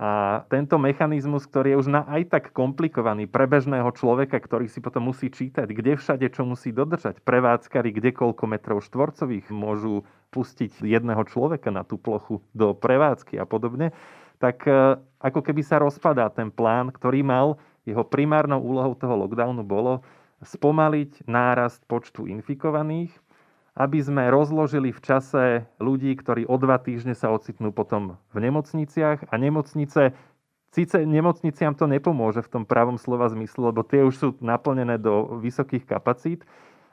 A 0.00 0.42
tento 0.48 0.80
mechanizmus, 0.80 1.44
ktorý 1.44 1.76
je 1.76 1.80
už 1.84 1.88
na 1.92 2.02
aj 2.08 2.32
tak 2.32 2.44
komplikovaný 2.56 3.28
pre 3.28 3.44
bežného 3.44 3.92
človeka, 3.92 4.40
ktorý 4.40 4.64
si 4.64 4.80
potom 4.80 5.12
musí 5.12 5.28
čítať, 5.28 5.68
kde 5.68 6.00
všade 6.00 6.24
čo 6.32 6.48
musí 6.48 6.72
dodržať, 6.72 7.20
prevádzkari, 7.20 7.92
kde 7.92 8.10
koľko 8.16 8.48
metrov 8.48 8.80
štvorcových 8.80 9.52
môžu 9.52 10.08
pustiť 10.32 10.80
jedného 10.80 11.20
človeka 11.28 11.68
na 11.68 11.84
tú 11.84 12.00
plochu 12.00 12.40
do 12.56 12.72
prevádzky 12.72 13.36
a 13.36 13.44
podobne, 13.44 13.92
tak 14.40 14.64
e, 14.64 14.96
ako 15.20 15.44
keby 15.44 15.60
sa 15.60 15.84
rozpadá 15.84 16.32
ten 16.32 16.48
plán, 16.48 16.88
ktorý 16.96 17.20
mal, 17.20 17.60
jeho 17.84 18.00
primárnou 18.00 18.62
úlohou 18.62 18.96
toho 18.96 19.12
lockdownu 19.20 19.60
bolo 19.60 20.00
spomaliť 20.40 21.28
nárast 21.28 21.84
počtu 21.84 22.28
infikovaných, 22.28 23.12
aby 23.76 23.98
sme 24.02 24.28
rozložili 24.28 24.90
v 24.90 25.00
čase 25.00 25.64
ľudí, 25.80 26.12
ktorí 26.16 26.44
o 26.48 26.56
dva 26.60 26.80
týždne 26.80 27.16
sa 27.16 27.32
ocitnú 27.32 27.70
potom 27.72 28.18
v 28.34 28.38
nemocniciach 28.44 29.30
a 29.30 29.34
nemocnice 29.36 30.16
Síce 30.70 31.02
nemocniciam 31.02 31.74
to 31.74 31.90
nepomôže 31.90 32.46
v 32.46 32.52
tom 32.54 32.62
pravom 32.62 32.94
slova 32.94 33.26
zmysle, 33.26 33.74
lebo 33.74 33.82
tie 33.82 34.06
už 34.06 34.14
sú 34.14 34.28
naplnené 34.38 35.02
do 35.02 35.42
vysokých 35.42 35.82
kapacít, 35.82 36.46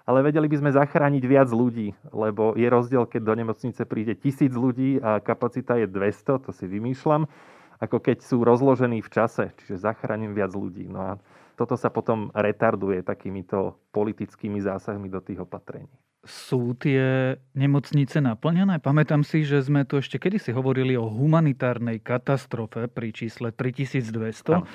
ale 0.09 0.25
vedeli 0.25 0.49
by 0.49 0.57
sme 0.57 0.71
zachrániť 0.73 1.23
viac 1.29 1.49
ľudí, 1.53 1.93
lebo 2.09 2.57
je 2.57 2.65
rozdiel, 2.73 3.05
keď 3.05 3.21
do 3.21 3.33
nemocnice 3.37 3.85
príde 3.85 4.17
tisíc 4.17 4.49
ľudí 4.57 4.97
a 4.97 5.21
kapacita 5.21 5.77
je 5.77 5.85
200, 5.85 6.49
to 6.49 6.49
si 6.57 6.65
vymýšľam, 6.65 7.29
ako 7.77 8.01
keď 8.01 8.25
sú 8.25 8.41
rozložení 8.41 9.05
v 9.05 9.13
čase, 9.13 9.53
čiže 9.61 9.77
zachránim 9.77 10.33
viac 10.33 10.57
ľudí. 10.57 10.89
No 10.89 11.13
a 11.13 11.21
toto 11.57 11.73
sa 11.73 11.89
potom 11.89 12.29
retarduje 12.37 13.01
takýmito 13.01 13.81
politickými 13.89 14.61
zásahmi 14.61 15.09
do 15.09 15.17
tých 15.17 15.41
opatrení. 15.41 15.89
Sú 16.21 16.77
tie 16.77 17.33
nemocnice 17.57 18.21
naplnené? 18.21 18.77
Pamätám 18.77 19.25
si, 19.25 19.41
že 19.41 19.65
sme 19.65 19.81
tu 19.81 19.97
ešte 19.97 20.21
kedysi 20.21 20.53
hovorili 20.53 20.93
o 20.93 21.09
humanitárnej 21.09 21.97
katastrofe 21.97 22.85
pri 22.85 23.09
čísle 23.09 23.49
3200. 23.49 24.53
Ano. 24.53 24.69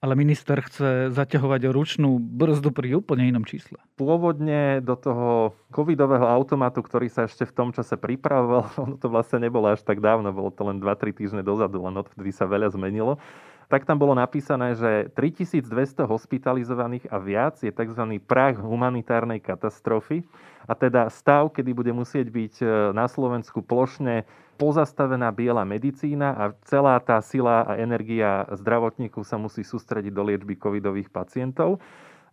Ale 0.00 0.16
minister 0.16 0.64
chce 0.64 1.12
zaťahovať 1.12 1.68
ručnú 1.76 2.16
brzdu 2.16 2.72
pri 2.72 2.96
úplne 2.96 3.28
inom 3.28 3.44
čísle. 3.44 3.76
Pôvodne 4.00 4.80
do 4.80 4.96
toho 4.96 5.52
covidového 5.68 6.24
automatu, 6.24 6.80
ktorý 6.80 7.12
sa 7.12 7.28
ešte 7.28 7.44
v 7.44 7.52
tom 7.52 7.68
čase 7.68 8.00
pripravoval, 8.00 8.64
ono 8.88 8.96
to 8.96 9.12
vlastne 9.12 9.44
nebolo 9.44 9.68
až 9.72 9.84
tak 9.84 10.00
dávno, 10.00 10.32
bolo 10.32 10.48
to 10.52 10.64
len 10.64 10.80
2-3 10.80 11.16
týždne 11.16 11.42
dozadu, 11.44 11.84
len 11.84 12.00
odvtedy 12.00 12.32
sa 12.32 12.48
veľa 12.48 12.72
zmenilo 12.72 13.20
tak 13.70 13.86
tam 13.86 14.02
bolo 14.02 14.18
napísané, 14.18 14.74
že 14.74 15.14
3200 15.14 16.02
hospitalizovaných 16.02 17.06
a 17.06 17.22
viac 17.22 17.62
je 17.62 17.70
tzv. 17.70 18.18
prach 18.18 18.58
humanitárnej 18.58 19.38
katastrofy 19.38 20.26
a 20.66 20.74
teda 20.74 21.06
stav, 21.06 21.54
kedy 21.54 21.70
bude 21.70 21.94
musieť 21.94 22.26
byť 22.34 22.54
e, 22.58 22.64
na 22.90 23.06
Slovensku 23.06 23.62
plošne 23.62 24.26
pozastavená 24.58 25.30
biela 25.30 25.62
medicína 25.62 26.34
a 26.34 26.44
celá 26.66 26.98
tá 26.98 27.22
sila 27.22 27.62
a 27.62 27.78
energia 27.78 28.44
zdravotníkov 28.50 29.22
sa 29.22 29.38
musí 29.38 29.62
sústrediť 29.62 30.10
do 30.10 30.26
liečby 30.26 30.58
covidových 30.58 31.08
pacientov. 31.08 31.78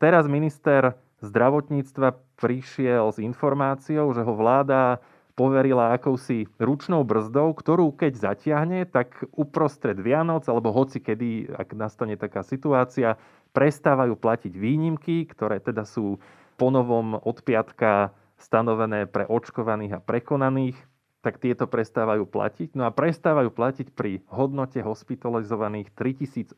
Teraz 0.01 0.25
minister 0.25 0.97
zdravotníctva 1.21 2.17
prišiel 2.37 3.13
s 3.13 3.21
informáciou, 3.21 4.09
že 4.09 4.25
ho 4.25 4.33
vláda 4.33 4.97
poverila 5.37 5.93
akousi 5.93 6.49
ručnou 6.57 7.05
brzdou, 7.05 7.53
ktorú 7.53 7.93
keď 7.93 8.33
zatiahne, 8.33 8.89
tak 8.89 9.21
uprostred 9.37 10.01
Vianoc, 10.01 10.49
alebo 10.49 10.73
hoci 10.73 10.97
kedy, 10.97 11.53
ak 11.53 11.77
nastane 11.77 12.17
taká 12.17 12.41
situácia, 12.41 13.21
prestávajú 13.53 14.17
platiť 14.17 14.57
výnimky, 14.57 15.29
ktoré 15.29 15.61
teda 15.61 15.85
sú 15.85 16.17
ponovom 16.57 17.21
od 17.21 17.37
piatka 17.45 18.09
stanovené 18.41 19.05
pre 19.05 19.29
očkovaných 19.29 20.01
a 20.01 20.03
prekonaných, 20.03 20.77
tak 21.21 21.37
tieto 21.37 21.69
prestávajú 21.69 22.25
platiť. 22.25 22.73
No 22.73 22.89
a 22.89 22.91
prestávajú 22.93 23.53
platiť 23.53 23.93
pri 23.93 24.25
hodnote 24.33 24.81
hospitalizovaných 24.81 25.93
3800 25.93 26.57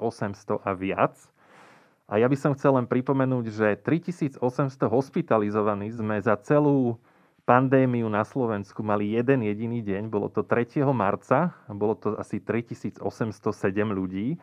a 0.56 0.72
viac. 0.72 1.20
A 2.10 2.18
ja 2.18 2.32
by 2.32 2.38
som 2.40 2.56
chcel 2.56 2.80
len 2.80 2.88
pripomenúť, 2.88 3.46
že 3.52 3.68
3800 3.76 4.40
hospitalizovaných 4.88 5.94
sme 6.00 6.16
za 6.24 6.40
celú 6.42 6.98
pandémiu 7.50 8.06
na 8.14 8.22
Slovensku 8.22 8.86
mali 8.86 9.18
jeden 9.18 9.42
jediný 9.42 9.82
deň, 9.82 10.14
bolo 10.14 10.30
to 10.30 10.46
3. 10.46 10.86
marca, 10.94 11.58
bolo 11.66 11.98
to 11.98 12.14
asi 12.22 12.38
3807 12.38 13.02
ľudí. 13.90 14.38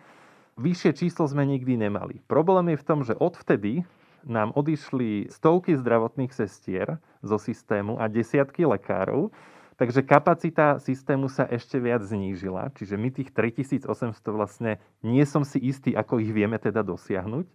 Vyššie 0.59 1.07
číslo 1.07 1.31
sme 1.31 1.47
nikdy 1.47 1.87
nemali. 1.87 2.19
Problém 2.27 2.75
je 2.75 2.83
v 2.83 2.87
tom, 2.91 3.07
že 3.07 3.15
odvtedy 3.15 3.87
nám 4.27 4.51
odišli 4.59 5.31
stovky 5.31 5.79
zdravotných 5.79 6.35
sestier 6.35 6.99
zo 7.23 7.39
systému 7.39 7.95
a 8.03 8.11
desiatky 8.11 8.67
lekárov, 8.67 9.31
takže 9.79 10.03
kapacita 10.03 10.83
systému 10.83 11.31
sa 11.31 11.47
ešte 11.47 11.79
viac 11.79 12.03
znížila, 12.03 12.75
čiže 12.75 12.99
my 12.99 13.15
tých 13.15 13.31
3800 13.31 13.87
vlastne 14.35 14.83
nie 15.07 15.23
som 15.23 15.47
si 15.47 15.63
istý, 15.63 15.95
ako 15.95 16.19
ich 16.19 16.35
vieme 16.35 16.59
teda 16.59 16.83
dosiahnuť. 16.83 17.47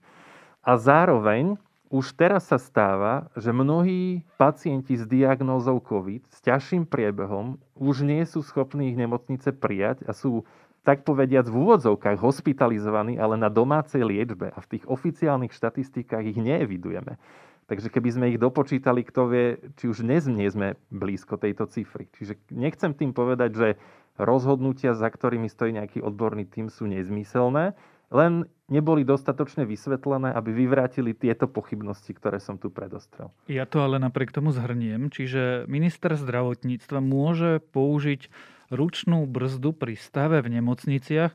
A 0.64 0.80
zároveň 0.80 1.60
už 1.92 2.16
teraz 2.16 2.48
sa 2.48 2.56
stáva, 2.56 3.28
že 3.36 3.52
mnohí 3.52 4.24
pacienti 4.40 4.96
s 4.96 5.04
diagnózou 5.04 5.84
COVID 5.84 6.24
s 6.32 6.40
ťažším 6.40 6.88
priebehom 6.88 7.60
už 7.76 8.08
nie 8.08 8.24
sú 8.24 8.40
schopní 8.40 8.96
ich 8.96 8.98
nemocnice 8.98 9.52
prijať 9.52 10.08
a 10.08 10.16
sú 10.16 10.48
tak 10.82 11.06
povediac 11.06 11.46
v 11.46 11.62
úvodzovkách 11.62 12.18
hospitalizovaní, 12.18 13.20
ale 13.20 13.38
na 13.38 13.52
domácej 13.52 14.02
liečbe 14.02 14.50
a 14.50 14.60
v 14.64 14.70
tých 14.78 14.88
oficiálnych 14.90 15.54
štatistikách 15.54 16.26
ich 16.26 16.40
neevidujeme. 16.40 17.20
Takže 17.70 17.88
keby 17.94 18.10
sme 18.10 18.26
ich 18.34 18.42
dopočítali, 18.42 19.06
kto 19.06 19.22
vie, 19.30 19.46
či 19.78 19.88
už 19.92 20.02
dnes 20.04 20.26
nie 20.26 20.50
sme 20.50 20.76
blízko 20.92 21.38
tejto 21.38 21.70
cifry. 21.70 22.10
Čiže 22.18 22.40
nechcem 22.52 22.92
tým 22.98 23.14
povedať, 23.14 23.52
že 23.54 23.68
rozhodnutia, 24.20 24.98
za 24.98 25.08
ktorými 25.08 25.48
stojí 25.48 25.76
nejaký 25.76 26.04
odborný 26.04 26.50
tým, 26.50 26.68
sú 26.68 26.90
nezmyselné, 26.90 27.78
len 28.12 28.46
neboli 28.68 29.08
dostatočne 29.08 29.64
vysvetlené, 29.64 30.36
aby 30.36 30.52
vyvrátili 30.52 31.16
tieto 31.16 31.48
pochybnosti, 31.48 32.12
ktoré 32.12 32.44
som 32.44 32.60
tu 32.60 32.68
predostrel. 32.68 33.32
Ja 33.48 33.64
to 33.64 33.84
ale 33.84 34.00
napriek 34.00 34.36
tomu 34.36 34.52
zhrniem. 34.52 35.08
Čiže 35.12 35.66
minister 35.72 36.20
zdravotníctva 36.20 37.00
môže 37.00 37.64
použiť 37.72 38.28
ručnú 38.72 39.28
brzdu 39.28 39.72
pri 39.76 39.96
stave 39.96 40.44
v 40.44 40.60
nemocniciach, 40.60 41.32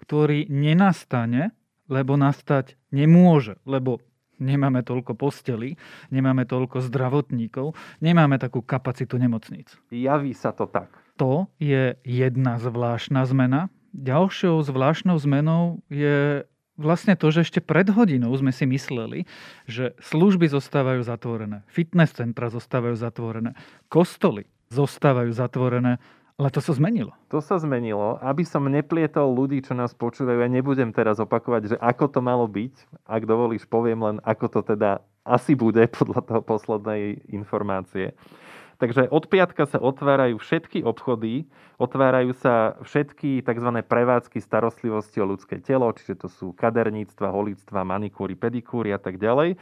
ktorý 0.00 0.48
nenastane, 0.52 1.52
lebo 1.88 2.16
nastať 2.16 2.76
nemôže, 2.92 3.60
lebo 3.68 4.00
nemáme 4.40 4.80
toľko 4.84 5.16
postelí, 5.16 5.76
nemáme 6.08 6.48
toľko 6.48 6.80
zdravotníkov, 6.84 7.76
nemáme 8.00 8.40
takú 8.40 8.64
kapacitu 8.64 9.20
nemocníc. 9.20 9.76
Javí 9.92 10.32
sa 10.32 10.52
to 10.56 10.68
tak. 10.68 10.90
To 11.20 11.46
je 11.62 11.94
jedna 12.02 12.58
zvláštna 12.58 13.22
zmena, 13.28 13.70
Ďalšou 13.94 14.58
zvláštnou 14.66 15.14
zmenou 15.22 15.78
je 15.86 16.42
vlastne 16.74 17.14
to, 17.14 17.30
že 17.30 17.46
ešte 17.46 17.60
pred 17.62 17.86
hodinou 17.86 18.34
sme 18.34 18.50
si 18.50 18.66
mysleli, 18.66 19.30
že 19.70 19.94
služby 20.02 20.50
zostávajú 20.50 21.06
zatvorené, 21.06 21.62
fitness 21.70 22.18
centra 22.18 22.50
zostávajú 22.50 22.98
zatvorené, 22.98 23.54
kostoly 23.86 24.50
zostávajú 24.74 25.30
zatvorené, 25.30 26.02
ale 26.34 26.50
to 26.50 26.58
sa 26.58 26.74
zmenilo. 26.74 27.14
To 27.30 27.38
sa 27.38 27.62
zmenilo. 27.62 28.18
Aby 28.18 28.42
som 28.42 28.66
neplietol 28.66 29.30
ľudí, 29.30 29.62
čo 29.62 29.78
nás 29.78 29.94
počúvajú, 29.94 30.42
ja 30.42 30.50
nebudem 30.50 30.90
teraz 30.90 31.22
opakovať, 31.22 31.62
že 31.70 31.76
ako 31.78 32.10
to 32.10 32.18
malo 32.18 32.50
byť. 32.50 32.74
Ak 33.06 33.22
dovolíš, 33.22 33.70
poviem 33.70 34.02
len, 34.02 34.16
ako 34.26 34.50
to 34.50 34.60
teda 34.74 34.98
asi 35.22 35.54
bude 35.54 35.86
podľa 35.98 36.26
toho 36.26 36.40
poslednej 36.42 37.22
informácie. 37.30 38.18
Takže 38.78 39.06
od 39.10 39.24
piatka 39.30 39.64
sa 39.64 39.78
otvárajú 39.78 40.42
všetky 40.42 40.82
obchody, 40.82 41.46
otvárajú 41.78 42.34
sa 42.34 42.74
všetky 42.82 43.46
tzv. 43.46 43.70
prevádzky 43.86 44.38
starostlivosti 44.42 45.22
o 45.22 45.28
ľudské 45.30 45.62
telo, 45.62 45.90
čiže 45.94 46.26
to 46.26 46.28
sú 46.30 46.52
kaderníctva, 46.54 47.30
holictva, 47.30 47.86
manikúry, 47.86 48.34
pedikúry 48.34 48.90
a 48.90 48.98
tak 48.98 49.22
ďalej. 49.22 49.56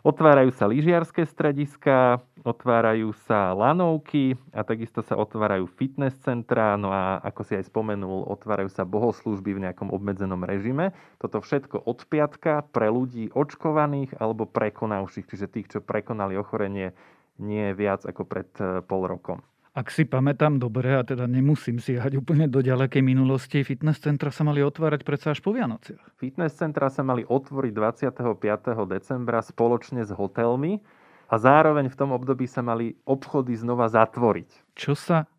Otvárajú 0.00 0.56
sa 0.56 0.64
lyžiarské 0.64 1.28
strediska, 1.28 2.24
otvárajú 2.40 3.12
sa 3.28 3.52
lanovky 3.52 4.32
a 4.48 4.64
takisto 4.64 5.04
sa 5.04 5.12
otvárajú 5.12 5.68
fitness 5.68 6.16
centra, 6.24 6.72
no 6.80 6.88
a 6.88 7.20
ako 7.20 7.44
si 7.44 7.52
aj 7.60 7.68
spomenul, 7.68 8.24
otvárajú 8.32 8.72
sa 8.72 8.88
bohoslužby 8.88 9.52
v 9.52 9.62
nejakom 9.68 9.92
obmedzenom 9.92 10.40
režime. 10.48 10.96
Toto 11.20 11.44
všetko 11.44 11.84
od 11.84 12.00
piatka 12.08 12.64
pre 12.72 12.88
ľudí 12.88 13.28
očkovaných 13.36 14.16
alebo 14.16 14.48
prekonavších, 14.48 15.28
čiže 15.28 15.52
tých, 15.52 15.68
čo 15.68 15.78
prekonali 15.84 16.32
ochorenie 16.32 16.96
nie 17.40 17.72
viac 17.72 18.04
ako 18.04 18.22
pred 18.28 18.50
e, 18.60 18.84
pol 18.84 19.08
rokom. 19.08 19.40
Ak 19.70 19.88
si 19.94 20.02
pamätám 20.02 20.58
dobre, 20.58 20.98
a 20.98 21.06
teda 21.06 21.30
nemusím 21.30 21.78
si 21.78 21.94
siahať 21.94 22.18
úplne 22.18 22.50
do 22.50 22.58
ďalekej 22.58 23.06
minulosti, 23.06 23.62
fitness 23.62 24.02
centra 24.02 24.34
sa 24.34 24.42
mali 24.42 24.66
otvárať 24.66 25.06
predsa 25.06 25.30
až 25.30 25.40
po 25.40 25.54
Vianociach. 25.54 26.18
Fitness 26.18 26.58
centra 26.58 26.90
sa 26.90 27.06
mali 27.06 27.22
otvoriť 27.22 27.72
25. 27.72 28.76
decembra 28.90 29.38
spoločne 29.40 30.02
s 30.02 30.10
hotelmi 30.10 30.82
a 31.30 31.34
zároveň 31.38 31.86
v 31.86 31.96
tom 31.96 32.10
období 32.10 32.50
sa 32.50 32.66
mali 32.66 32.98
obchody 33.06 33.54
znova 33.54 33.86
zatvoriť. 33.86 34.74
Čo 34.74 34.98
sa 34.98 35.30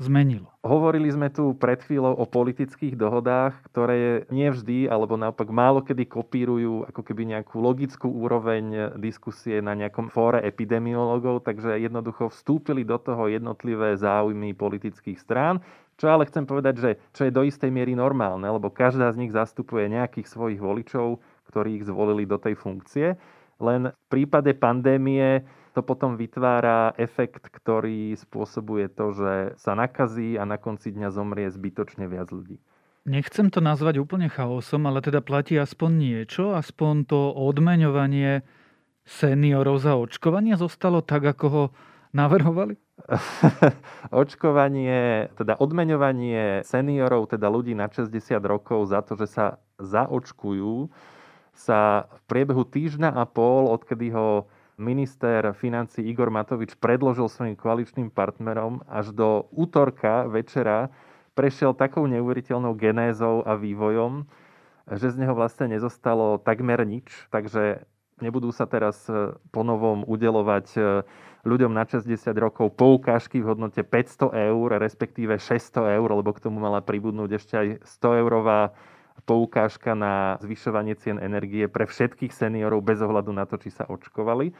zmenilo? 0.00 0.48
Hovorili 0.64 1.12
sme 1.12 1.28
tu 1.28 1.52
pred 1.54 1.78
chvíľou 1.84 2.16
o 2.16 2.24
politických 2.24 2.96
dohodách, 2.96 3.52
ktoré 3.68 4.24
nevždy, 4.32 4.88
alebo 4.88 5.20
naopak 5.20 5.52
málo 5.52 5.84
kedy 5.84 6.08
kopírujú 6.08 6.88
ako 6.88 7.04
keby 7.04 7.36
nejakú 7.36 7.60
logickú 7.60 8.08
úroveň 8.08 8.96
diskusie 8.96 9.60
na 9.60 9.76
nejakom 9.76 10.08
fóre 10.08 10.40
epidemiologov, 10.40 11.44
takže 11.44 11.76
jednoducho 11.76 12.32
vstúpili 12.32 12.82
do 12.82 12.96
toho 12.96 13.28
jednotlivé 13.28 13.94
záujmy 14.00 14.56
politických 14.56 15.20
strán, 15.20 15.60
čo 16.00 16.08
ale 16.08 16.24
chcem 16.24 16.48
povedať, 16.48 16.74
že 16.80 16.90
čo 17.12 17.28
je 17.28 17.36
do 17.36 17.44
istej 17.44 17.68
miery 17.68 17.92
normálne, 17.92 18.48
lebo 18.48 18.72
každá 18.72 19.12
z 19.12 19.20
nich 19.20 19.36
zastupuje 19.36 19.84
nejakých 19.92 20.32
svojich 20.32 20.56
voličov, 20.56 21.20
ktorí 21.52 21.76
ich 21.76 21.84
zvolili 21.84 22.24
do 22.24 22.40
tej 22.40 22.56
funkcie. 22.56 23.20
Len 23.60 23.92
v 23.92 24.06
prípade 24.08 24.56
pandémie 24.56 25.44
to 25.70 25.80
potom 25.86 26.18
vytvára 26.18 26.94
efekt, 26.98 27.46
ktorý 27.50 28.18
spôsobuje 28.18 28.90
to, 28.90 29.14
že 29.14 29.32
sa 29.58 29.78
nakazí 29.78 30.34
a 30.34 30.42
na 30.42 30.58
konci 30.58 30.90
dňa 30.90 31.08
zomrie 31.14 31.46
zbytočne 31.46 32.10
viac 32.10 32.30
ľudí. 32.34 32.58
Nechcem 33.08 33.48
to 33.48 33.64
nazvať 33.64 33.96
úplne 33.96 34.28
chaosom, 34.28 34.84
ale 34.84 35.00
teda 35.00 35.24
platí 35.24 35.56
aspoň 35.56 35.90
niečo, 35.96 36.52
aspoň 36.52 37.08
to 37.08 37.32
odmeňovanie 37.32 38.44
seniorov 39.08 39.80
za 39.80 39.96
očkovanie 39.96 40.54
zostalo 40.60 41.00
tak, 41.00 41.24
ako 41.24 41.46
ho 41.48 41.64
navrhovali? 42.12 42.76
Očkovanie, 44.12 45.32
teda 45.32 45.56
odmeňovanie 45.56 46.60
seniorov, 46.68 47.32
teda 47.32 47.48
ľudí 47.48 47.72
na 47.72 47.88
60 47.88 48.12
rokov 48.44 48.92
za 48.92 49.00
to, 49.00 49.16
že 49.16 49.32
sa 49.32 49.46
zaočkujú, 49.80 50.92
sa 51.56 52.04
v 52.04 52.20
priebehu 52.28 52.68
týždňa 52.68 53.16
a 53.16 53.24
pol, 53.24 53.72
odkedy 53.72 54.12
ho 54.12 54.44
minister 54.80 55.52
financí 55.52 56.00
Igor 56.00 56.32
Matovič 56.32 56.74
predložil 56.80 57.28
svojim 57.28 57.54
koaličným 57.54 58.08
partnerom 58.08 58.80
až 58.88 59.12
do 59.12 59.44
útorka 59.52 60.24
večera 60.24 60.88
prešiel 61.40 61.72
takou 61.72 62.04
neuveriteľnou 62.04 62.74
genézou 62.74 63.46
a 63.46 63.54
vývojom, 63.54 64.26
že 64.92 65.14
z 65.14 65.16
neho 65.24 65.32
vlastne 65.32 65.70
nezostalo 65.70 66.42
takmer 66.42 66.82
nič. 66.82 67.08
Takže 67.30 67.86
nebudú 68.20 68.52
sa 68.52 68.68
teraz 68.68 69.08
e, 69.08 69.32
ponovom 69.48 70.04
udelovať 70.04 70.66
e, 70.76 70.80
ľuďom 71.48 71.72
na 71.72 71.88
60 71.88 72.12
rokov 72.36 72.76
poukážky 72.76 73.40
v 73.40 73.56
hodnote 73.56 73.80
500 73.80 74.52
eur, 74.52 74.68
respektíve 74.76 75.40
600 75.40 75.96
eur, 75.96 76.08
lebo 76.12 76.30
k 76.36 76.44
tomu 76.44 76.60
mala 76.60 76.84
pribudnúť 76.84 77.30
ešte 77.40 77.54
aj 77.56 77.66
100 77.88 78.20
eurová 78.20 78.76
poukážka 79.30 79.94
na 79.94 80.42
zvyšovanie 80.42 80.98
cien 80.98 81.22
energie 81.22 81.70
pre 81.70 81.86
všetkých 81.86 82.34
seniorov 82.34 82.82
bez 82.82 82.98
ohľadu 82.98 83.30
na 83.30 83.46
to, 83.46 83.62
či 83.62 83.70
sa 83.70 83.86
očkovali. 83.86 84.50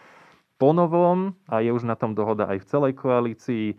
Ponovom, 0.63 1.35
a 1.51 1.59
je 1.59 1.75
už 1.75 1.83
na 1.83 1.99
tom 1.99 2.15
dohoda 2.15 2.47
aj 2.47 2.63
v 2.63 2.69
celej 2.71 2.93
koalícii, 2.95 3.75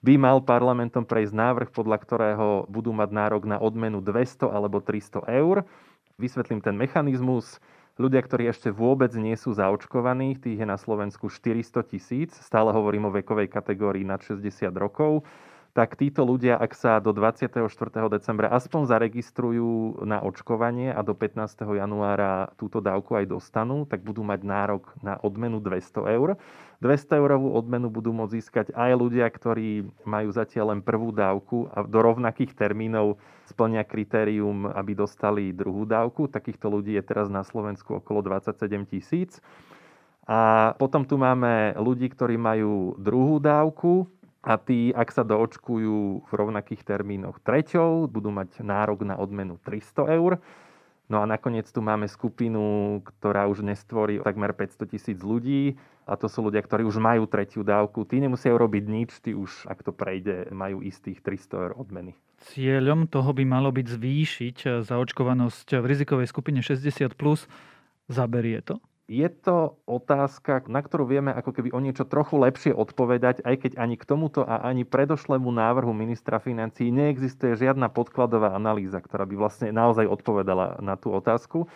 by 0.00 0.16
mal 0.16 0.40
parlamentom 0.40 1.04
prejsť 1.04 1.36
návrh, 1.36 1.68
podľa 1.76 1.98
ktorého 2.00 2.48
budú 2.72 2.96
mať 2.96 3.12
nárok 3.12 3.44
na 3.44 3.60
odmenu 3.60 4.00
200 4.00 4.48
alebo 4.48 4.80
300 4.80 5.28
eur. 5.28 5.68
Vysvetlím 6.16 6.64
ten 6.64 6.72
mechanizmus. 6.72 7.60
Ľudia, 8.00 8.24
ktorí 8.24 8.48
ešte 8.48 8.72
vôbec 8.72 9.12
nie 9.20 9.36
sú 9.36 9.52
zaočkovaní, 9.52 10.40
tých 10.40 10.64
je 10.64 10.64
na 10.64 10.80
Slovensku 10.80 11.28
400 11.28 11.84
tisíc, 11.84 12.32
stále 12.40 12.72
hovorím 12.72 13.12
o 13.12 13.14
vekovej 13.14 13.52
kategórii 13.52 14.08
nad 14.08 14.24
60 14.24 14.72
rokov, 14.72 15.20
tak 15.70 15.94
títo 15.94 16.26
ľudia, 16.26 16.58
ak 16.58 16.74
sa 16.74 16.98
do 16.98 17.14
24. 17.14 17.62
decembra 18.10 18.50
aspoň 18.50 18.90
zaregistrujú 18.90 20.02
na 20.02 20.18
očkovanie 20.18 20.90
a 20.90 21.00
do 21.06 21.14
15. 21.14 21.46
januára 21.62 22.50
túto 22.58 22.82
dávku 22.82 23.14
aj 23.14 23.30
dostanú, 23.30 23.86
tak 23.86 24.02
budú 24.02 24.26
mať 24.26 24.42
nárok 24.42 24.90
na 24.98 25.14
odmenu 25.22 25.62
200 25.62 26.10
eur. 26.10 26.34
200 26.82 27.20
eurovú 27.22 27.54
odmenu 27.54 27.86
budú 27.86 28.10
môcť 28.10 28.34
získať 28.34 28.66
aj 28.74 28.90
ľudia, 28.98 29.28
ktorí 29.30 29.86
majú 30.02 30.28
zatiaľ 30.34 30.74
len 30.74 30.80
prvú 30.82 31.14
dávku 31.14 31.70
a 31.70 31.86
do 31.86 32.00
rovnakých 32.02 32.56
termínov 32.56 33.20
splnia 33.46 33.86
kritérium, 33.86 34.66
aby 34.66 34.98
dostali 34.98 35.54
druhú 35.54 35.86
dávku. 35.86 36.26
Takýchto 36.26 36.66
ľudí 36.66 36.98
je 36.98 37.04
teraz 37.04 37.30
na 37.30 37.46
Slovensku 37.46 38.02
okolo 38.02 38.26
27 38.26 38.90
tisíc. 38.90 39.38
A 40.26 40.72
potom 40.78 41.02
tu 41.02 41.18
máme 41.18 41.74
ľudí, 41.78 42.06
ktorí 42.06 42.38
majú 42.38 42.94
druhú 42.96 43.42
dávku, 43.42 44.06
a 44.40 44.56
tí, 44.56 44.88
ak 44.96 45.12
sa 45.12 45.20
doočkujú 45.20 46.24
v 46.24 46.30
rovnakých 46.32 46.80
termínoch 46.84 47.44
treťou, 47.44 48.08
budú 48.08 48.32
mať 48.32 48.64
nárok 48.64 49.04
na 49.04 49.20
odmenu 49.20 49.60
300 49.60 50.16
eur. 50.16 50.40
No 51.10 51.20
a 51.20 51.26
nakoniec 51.26 51.66
tu 51.66 51.82
máme 51.82 52.06
skupinu, 52.06 52.98
ktorá 53.02 53.50
už 53.50 53.66
nestvorí 53.66 54.22
takmer 54.22 54.54
500 54.54 54.94
tisíc 54.94 55.18
ľudí 55.20 55.74
a 56.06 56.14
to 56.14 56.30
sú 56.30 56.46
ľudia, 56.46 56.62
ktorí 56.62 56.86
už 56.86 57.02
majú 57.02 57.26
tretiu 57.26 57.66
dávku. 57.66 58.06
Tí 58.06 58.22
nemusia 58.22 58.54
urobiť 58.54 58.84
nič, 58.86 59.10
tí 59.20 59.34
už, 59.34 59.66
ak 59.66 59.82
to 59.82 59.90
prejde, 59.90 60.48
majú 60.54 60.80
istých 60.80 61.20
300 61.20 61.64
eur 61.66 61.72
odmeny. 61.76 62.14
Cieľom 62.40 63.10
toho 63.10 63.36
by 63.36 63.44
malo 63.44 63.68
byť 63.74 63.86
zvýšiť 64.00 64.86
zaočkovanosť 64.86 65.82
v 65.82 65.84
rizikovej 65.84 66.30
skupine 66.30 66.64
60+. 66.64 67.12
Zaberie 68.08 68.58
to? 68.64 68.80
Je 69.10 69.26
to 69.26 69.74
otázka, 69.90 70.70
na 70.70 70.78
ktorú 70.78 71.02
vieme 71.02 71.34
ako 71.34 71.50
keby 71.50 71.74
o 71.74 71.82
niečo 71.82 72.06
trochu 72.06 72.38
lepšie 72.38 72.70
odpovedať, 72.70 73.42
aj 73.42 73.66
keď 73.66 73.72
ani 73.82 73.98
k 73.98 74.06
tomuto 74.06 74.46
a 74.46 74.62
ani 74.62 74.86
predošlému 74.86 75.50
návrhu 75.50 75.90
ministra 75.90 76.38
financí 76.38 76.94
neexistuje 76.94 77.58
žiadna 77.58 77.90
podkladová 77.90 78.54
analýza, 78.54 79.02
ktorá 79.02 79.26
by 79.26 79.34
vlastne 79.34 79.74
naozaj 79.74 80.06
odpovedala 80.06 80.78
na 80.78 80.94
tú 80.94 81.10
otázku. 81.10 81.66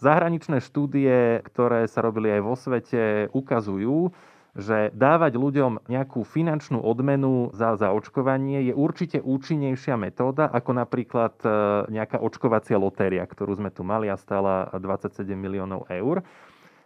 Zahraničné 0.00 0.64
štúdie, 0.64 1.44
ktoré 1.44 1.84
sa 1.92 2.00
robili 2.00 2.32
aj 2.32 2.40
vo 2.40 2.56
svete, 2.56 3.28
ukazujú, 3.36 4.08
že 4.56 4.88
dávať 4.96 5.36
ľuďom 5.36 5.92
nejakú 5.92 6.24
finančnú 6.24 6.80
odmenu 6.80 7.52
za 7.52 7.76
zaočkovanie 7.76 8.64
je 8.64 8.74
určite 8.74 9.20
účinnejšia 9.20 10.00
metóda 10.00 10.48
ako 10.48 10.72
napríklad 10.72 11.36
e, 11.44 11.48
nejaká 11.92 12.18
očkovacia 12.18 12.80
lotéria, 12.80 13.28
ktorú 13.28 13.60
sme 13.60 13.68
tu 13.68 13.84
mali 13.84 14.08
a 14.08 14.16
stála 14.16 14.72
27 14.72 15.20
miliónov 15.36 15.84
eur. 15.92 16.24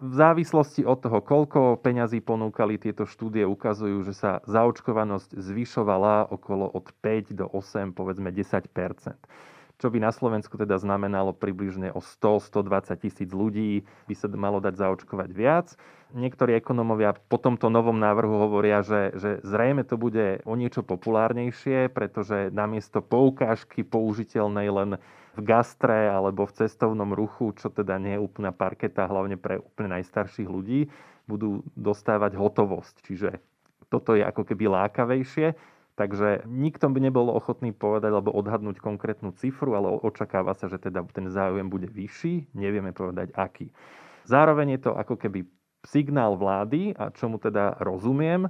V 0.03 0.15
závislosti 0.19 0.83
od 0.83 0.99
toho, 0.99 1.23
koľko 1.23 1.79
peňazí 1.79 2.19
ponúkali 2.19 2.75
tieto 2.75 3.07
štúdie, 3.07 3.47
ukazujú, 3.47 4.03
že 4.03 4.19
sa 4.19 4.43
zaočkovanosť 4.51 5.39
zvyšovala 5.39 6.35
okolo 6.35 6.67
od 6.67 6.91
5 6.99 7.39
do 7.39 7.47
8, 7.47 7.95
povedzme 7.95 8.35
10% 8.35 8.67
čo 9.83 9.91
by 9.91 9.99
na 9.99 10.15
Slovensku 10.15 10.55
teda 10.55 10.79
znamenalo 10.79 11.35
približne 11.35 11.91
o 11.91 11.99
100-120 11.99 13.03
tisíc 13.03 13.35
ľudí, 13.35 13.83
by 14.07 14.15
sa 14.15 14.31
malo 14.31 14.63
dať 14.63 14.79
zaočkovať 14.79 15.35
viac. 15.35 15.75
Niektorí 16.15 16.55
ekonomovia 16.55 17.19
po 17.27 17.35
tomto 17.35 17.67
novom 17.67 17.99
návrhu 17.99 18.47
hovoria, 18.47 18.87
že, 18.87 19.11
že 19.19 19.31
zrejme 19.43 19.83
to 19.83 19.99
bude 19.99 20.39
o 20.47 20.55
niečo 20.55 20.87
populárnejšie, 20.87 21.91
pretože 21.91 22.55
namiesto 22.55 23.03
poukážky 23.03 23.83
použiteľnej 23.83 24.71
len 24.71 24.91
v 25.33 25.41
gastre 25.41 26.13
alebo 26.13 26.45
v 26.45 26.57
cestovnom 26.65 27.17
ruchu, 27.17 27.57
čo 27.57 27.73
teda 27.73 27.97
nie 27.97 28.17
je 28.17 28.25
úplná 28.25 28.53
parketa, 28.53 29.09
hlavne 29.09 29.41
pre 29.41 29.61
úplne 29.61 29.97
najstarších 30.01 30.49
ľudí, 30.49 30.93
budú 31.25 31.65
dostávať 31.79 32.37
hotovosť. 32.37 32.95
Čiže 33.07 33.29
toto 33.89 34.17
je 34.17 34.25
ako 34.25 34.45
keby 34.49 34.69
lákavejšie. 34.69 35.57
Takže 35.93 36.49
nikto 36.49 36.89
by 36.89 37.05
nebol 37.05 37.29
ochotný 37.29 37.77
povedať 37.77 38.17
alebo 38.17 38.33
odhadnúť 38.33 38.81
konkrétnu 38.81 39.37
cifru, 39.37 39.77
ale 39.77 39.93
očakáva 39.93 40.57
sa, 40.57 40.65
že 40.65 40.81
teda 40.81 41.05
ten 41.13 41.29
záujem 41.29 41.69
bude 41.69 41.85
vyšší, 41.85 42.57
nevieme 42.57 42.97
povedať 42.97 43.37
aký. 43.37 43.69
Zároveň 44.25 44.81
je 44.81 44.89
to 44.89 44.97
ako 44.97 45.21
keby 45.21 45.45
signál 45.85 46.41
vlády, 46.41 46.97
a 46.97 47.13
čomu 47.13 47.37
teda 47.37 47.77
rozumiem, 47.85 48.49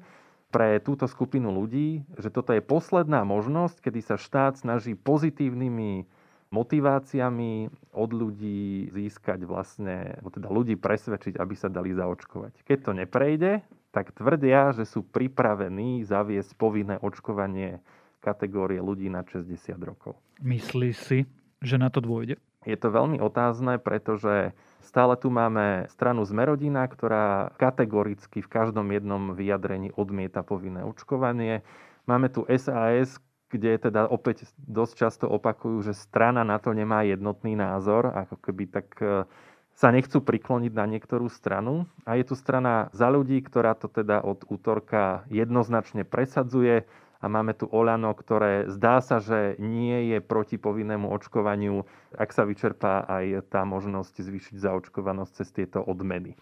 pre 0.53 0.79
túto 0.85 1.09
skupinu 1.09 1.49
ľudí, 1.49 2.05
že 2.21 2.29
toto 2.29 2.53
je 2.53 2.61
posledná 2.61 3.25
možnosť, 3.25 3.89
kedy 3.89 4.01
sa 4.05 4.21
štát 4.21 4.61
snaží 4.61 4.93
pozitívnymi 4.93 6.07
motiváciami 6.53 7.73
od 7.97 8.11
ľudí 8.13 8.93
získať 8.93 9.49
vlastne, 9.49 10.21
teda 10.21 10.53
ľudí 10.53 10.77
presvedčiť, 10.77 11.41
aby 11.41 11.55
sa 11.57 11.73
dali 11.73 11.97
zaočkovať. 11.97 12.61
Keď 12.63 12.79
to 12.85 12.93
neprejde, 12.93 13.65
tak 13.93 14.13
tvrdia, 14.13 14.77
že 14.77 14.85
sú 14.85 15.05
pripravení 15.05 16.05
zaviesť 16.05 16.57
povinné 16.57 16.97
očkovanie 17.01 17.81
kategórie 18.21 18.79
ľudí 18.79 19.09
na 19.09 19.25
60 19.25 19.75
rokov. 19.83 20.21
Myslíš 20.45 20.97
si, 20.97 21.19
že 21.65 21.77
na 21.81 21.89
to 21.89 22.05
dôjde? 22.05 22.37
Je 22.63 22.79
to 22.79 22.95
veľmi 22.95 23.19
otázne, 23.19 23.83
pretože 23.83 24.55
stále 24.79 25.19
tu 25.19 25.35
máme 25.35 25.91
stranu 25.91 26.23
Zmerodina, 26.23 26.87
ktorá 26.87 27.51
kategoricky 27.59 28.39
v 28.39 28.53
každom 28.53 28.87
jednom 28.95 29.35
vyjadrení 29.35 29.91
odmieta 29.99 30.47
povinné 30.47 30.87
očkovanie. 30.87 31.67
Máme 32.07 32.31
tu 32.31 32.47
SAS, 32.47 33.19
kde 33.53 33.77
teda 33.77 34.09
opäť 34.09 34.49
dosť 34.57 34.95
často 34.97 35.25
opakujú, 35.29 35.85
že 35.85 35.93
strana 35.93 36.41
na 36.41 36.57
to 36.57 36.73
nemá 36.73 37.05
jednotný 37.05 37.53
názor, 37.53 38.09
ako 38.09 38.41
keby 38.41 38.65
tak 38.73 38.89
e, 39.05 39.29
sa 39.77 39.93
nechcú 39.93 40.25
prikloniť 40.25 40.73
na 40.73 40.89
niektorú 40.89 41.29
stranu. 41.29 41.85
A 42.09 42.17
je 42.17 42.25
tu 42.25 42.35
strana 42.35 42.89
za 42.97 43.13
ľudí, 43.13 43.45
ktorá 43.45 43.77
to 43.77 43.93
teda 43.93 44.25
od 44.25 44.49
útorka 44.49 45.29
jednoznačne 45.29 46.09
presadzuje. 46.09 46.89
A 47.23 47.31
máme 47.31 47.55
tu 47.55 47.71
Oľano, 47.71 48.11
ktoré 48.19 48.67
zdá 48.67 48.99
sa, 48.99 49.23
že 49.23 49.55
nie 49.63 50.11
je 50.11 50.19
proti 50.19 50.59
povinnému 50.59 51.07
očkovaniu, 51.07 51.87
ak 52.19 52.35
sa 52.35 52.43
vyčerpá 52.43 53.07
aj 53.07 53.47
tá 53.47 53.63
možnosť 53.63 54.27
zvýšiť 54.27 54.59
zaočkovanosť 54.59 55.31
cez 55.31 55.49
tieto 55.55 55.79
odmeny. 55.87 56.35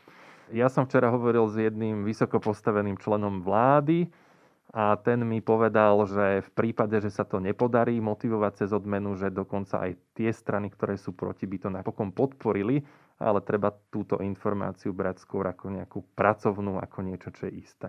Ja 0.50 0.72
som 0.72 0.88
včera 0.88 1.12
hovoril 1.12 1.46
s 1.52 1.60
jedným 1.60 2.02
vysoko 2.02 2.40
postaveným 2.40 2.96
členom 2.96 3.44
vlády, 3.44 4.08
a 4.70 4.94
ten 5.02 5.26
mi 5.26 5.42
povedal, 5.42 5.98
že 6.06 6.46
v 6.46 6.50
prípade, 6.54 6.94
že 7.02 7.10
sa 7.10 7.26
to 7.26 7.42
nepodarí 7.42 7.98
motivovať 7.98 8.52
cez 8.64 8.70
odmenu, 8.70 9.18
že 9.18 9.34
dokonca 9.34 9.82
aj 9.82 9.98
tie 10.14 10.30
strany, 10.30 10.70
ktoré 10.70 10.94
sú 10.94 11.10
proti, 11.10 11.50
by 11.50 11.58
to 11.58 11.68
napokon 11.74 12.14
podporili, 12.14 12.78
ale 13.18 13.42
treba 13.42 13.74
túto 13.90 14.22
informáciu 14.22 14.94
brať 14.94 15.26
skôr 15.26 15.50
ako 15.50 15.74
nejakú 15.74 16.06
pracovnú, 16.14 16.78
ako 16.78 16.98
niečo, 17.02 17.34
čo 17.34 17.50
je 17.50 17.52
isté. 17.58 17.88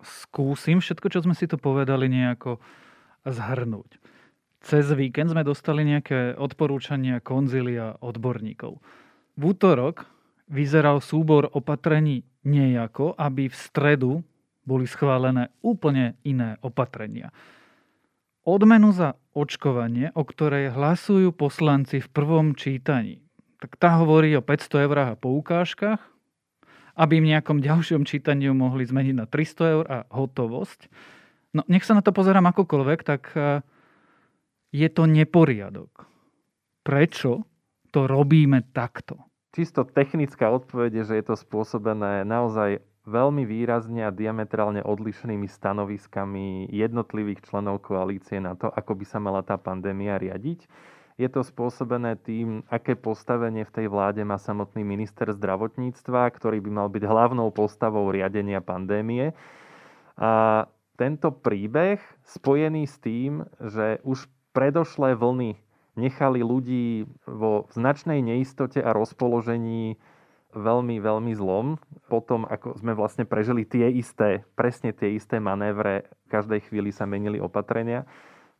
Skúsim 0.00 0.80
všetko, 0.80 1.06
čo 1.12 1.20
sme 1.20 1.36
si 1.36 1.44
tu 1.44 1.60
povedali, 1.60 2.08
nejako 2.08 2.58
zhrnúť. 3.28 4.00
Cez 4.64 4.88
víkend 4.96 5.36
sme 5.36 5.44
dostali 5.44 5.84
nejaké 5.84 6.32
odporúčania 6.40 7.20
konzilia 7.20 8.00
odborníkov. 8.00 8.80
V 9.36 9.42
útorok 9.42 10.08
vyzeral 10.48 11.04
súbor 11.04 11.52
opatrení 11.52 12.24
nejako, 12.42 13.12
aby 13.20 13.52
v 13.52 13.56
stredu 13.56 14.12
boli 14.62 14.86
schválené 14.86 15.50
úplne 15.62 16.14
iné 16.22 16.58
opatrenia. 16.62 17.34
Odmenu 18.42 18.90
za 18.90 19.14
očkovanie, 19.38 20.10
o 20.18 20.26
ktorej 20.26 20.74
hlasujú 20.74 21.30
poslanci 21.30 22.02
v 22.02 22.08
prvom 22.10 22.58
čítaní, 22.58 23.22
tak 23.62 23.78
tá 23.78 24.02
hovorí 24.02 24.34
o 24.34 24.42
500 24.42 24.86
eurách 24.86 25.08
a 25.14 25.20
poukážkach, 25.20 26.02
aby 26.98 27.22
v 27.22 27.30
nejakom 27.30 27.62
ďalšom 27.62 28.02
čítaní 28.02 28.50
mohli 28.50 28.82
zmeniť 28.82 29.14
na 29.14 29.26
300 29.30 29.74
eur 29.78 29.84
a 29.86 29.98
hotovosť. 30.10 30.90
No 31.54 31.62
nech 31.70 31.86
sa 31.86 31.94
na 31.94 32.02
to 32.02 32.10
pozerám 32.10 32.50
akokoľvek, 32.50 33.00
tak 33.06 33.22
e, 33.38 33.62
je 34.74 34.88
to 34.90 35.06
neporiadok. 35.06 36.10
Prečo 36.82 37.46
to 37.94 38.10
robíme 38.10 38.66
takto? 38.74 39.20
Čisto 39.52 39.84
technická 39.84 40.48
odpoveď 40.48 41.04
je, 41.04 41.04
že 41.12 41.14
je 41.20 41.24
to 41.28 41.36
spôsobené 41.36 42.24
naozaj 42.24 42.80
veľmi 43.02 43.42
výrazne 43.42 44.06
a 44.06 44.14
diametrálne 44.14 44.82
odlišnými 44.82 45.50
stanoviskami 45.50 46.70
jednotlivých 46.70 47.42
členov 47.50 47.82
koalície 47.82 48.38
na 48.38 48.54
to, 48.54 48.70
ako 48.70 48.94
by 48.94 49.04
sa 49.06 49.18
mala 49.18 49.42
tá 49.42 49.58
pandémia 49.58 50.18
riadiť. 50.22 50.70
Je 51.20 51.28
to 51.28 51.44
spôsobené 51.44 52.16
tým, 52.16 52.64
aké 52.72 52.96
postavenie 52.96 53.68
v 53.68 53.74
tej 53.74 53.86
vláde 53.92 54.24
má 54.24 54.40
samotný 54.40 54.80
minister 54.80 55.28
zdravotníctva, 55.34 56.30
ktorý 56.32 56.62
by 56.64 56.70
mal 56.72 56.88
byť 56.88 57.04
hlavnou 57.04 57.52
postavou 57.52 58.08
riadenia 58.08 58.64
pandémie. 58.64 59.36
A 60.16 60.64
tento 60.96 61.34
príbeh 61.34 62.00
spojený 62.24 62.88
s 62.88 62.96
tým, 63.02 63.44
že 63.60 64.00
už 64.06 64.30
predošlé 64.56 65.18
vlny 65.18 65.58
nechali 65.98 66.40
ľudí 66.40 67.04
vo 67.28 67.68
značnej 67.74 68.24
neistote 68.24 68.80
a 68.80 68.96
rozpoložení 68.96 70.00
veľmi, 70.52 71.00
veľmi 71.00 71.32
zlom. 71.36 71.80
Potom, 72.06 72.44
ako 72.44 72.76
sme 72.78 72.92
vlastne 72.92 73.24
prežili 73.24 73.64
tie 73.64 73.88
isté, 73.92 74.44
presne 74.56 74.92
tie 74.92 75.16
isté 75.16 75.40
manévre, 75.40 76.08
v 76.28 76.32
každej 76.32 76.60
chvíli 76.68 76.92
sa 76.92 77.08
menili 77.08 77.40
opatrenia. 77.40 78.04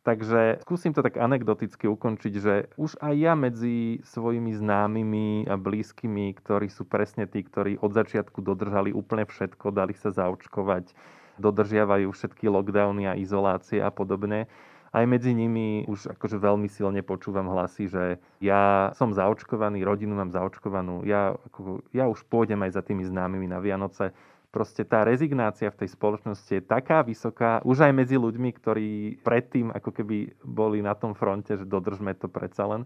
Takže 0.03 0.59
skúsim 0.67 0.91
to 0.91 0.99
tak 0.99 1.15
anekdoticky 1.15 1.87
ukončiť, 1.87 2.33
že 2.35 2.67
už 2.75 2.99
aj 2.99 3.13
ja 3.15 3.33
medzi 3.39 4.03
svojimi 4.03 4.51
známymi 4.51 5.47
a 5.47 5.55
blízkymi, 5.55 6.35
ktorí 6.43 6.67
sú 6.67 6.83
presne 6.83 7.23
tí, 7.23 7.39
ktorí 7.39 7.79
od 7.79 7.95
začiatku 7.95 8.43
dodržali 8.43 8.91
úplne 8.91 9.23
všetko, 9.23 9.71
dali 9.71 9.95
sa 9.95 10.11
zaočkovať, 10.11 10.91
dodržiavajú 11.39 12.11
všetky 12.11 12.51
lockdowny 12.51 13.07
a 13.07 13.15
izolácie 13.15 13.79
a 13.79 13.95
podobne, 13.95 14.51
aj 14.93 15.05
medzi 15.09 15.33
nimi 15.33 15.89
už 15.89 16.13
akože 16.13 16.37
veľmi 16.37 16.69
silne 16.69 17.01
počúvam 17.01 17.49
hlasy, 17.49 17.89
že 17.89 18.21
ja 18.37 18.93
som 18.93 19.09
zaočkovaný, 19.09 19.81
rodinu 19.81 20.13
mám 20.13 20.29
zaočkovanú, 20.29 21.01
ja, 21.01 21.33
ako, 21.49 21.81
ja 21.89 22.05
už 22.05 22.21
pôjdem 22.29 22.61
aj 22.61 22.77
za 22.77 22.81
tými 22.85 23.01
známymi 23.01 23.49
na 23.49 23.57
Vianoce. 23.57 24.13
Proste 24.53 24.85
tá 24.85 25.01
rezignácia 25.01 25.73
v 25.73 25.81
tej 25.81 25.97
spoločnosti 25.97 26.45
je 26.45 26.61
taká 26.61 27.01
vysoká, 27.01 27.57
už 27.65 27.89
aj 27.89 27.93
medzi 27.97 28.21
ľuďmi, 28.21 28.49
ktorí 28.53 28.89
predtým 29.25 29.73
ako 29.73 29.89
keby 29.89 30.37
boli 30.45 30.85
na 30.85 30.93
tom 30.93 31.17
fronte, 31.17 31.57
že 31.57 31.65
dodržme 31.65 32.13
to 32.13 32.29
predsa 32.29 32.69
len, 32.69 32.85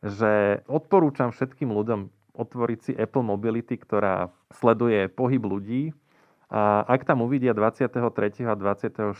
že 0.00 0.64
odporúčam 0.64 1.36
všetkým 1.36 1.68
ľuďom 1.68 2.08
otvoriť 2.32 2.78
si 2.80 2.92
Apple 2.96 3.28
Mobility, 3.28 3.76
ktorá 3.76 4.32
sleduje 4.56 5.12
pohyb 5.12 5.44
ľudí, 5.44 5.92
a 6.50 6.82
ak 6.82 7.06
tam 7.06 7.22
uvidia 7.22 7.54
23. 7.54 7.94
a 8.42 8.54
24. 8.58 9.14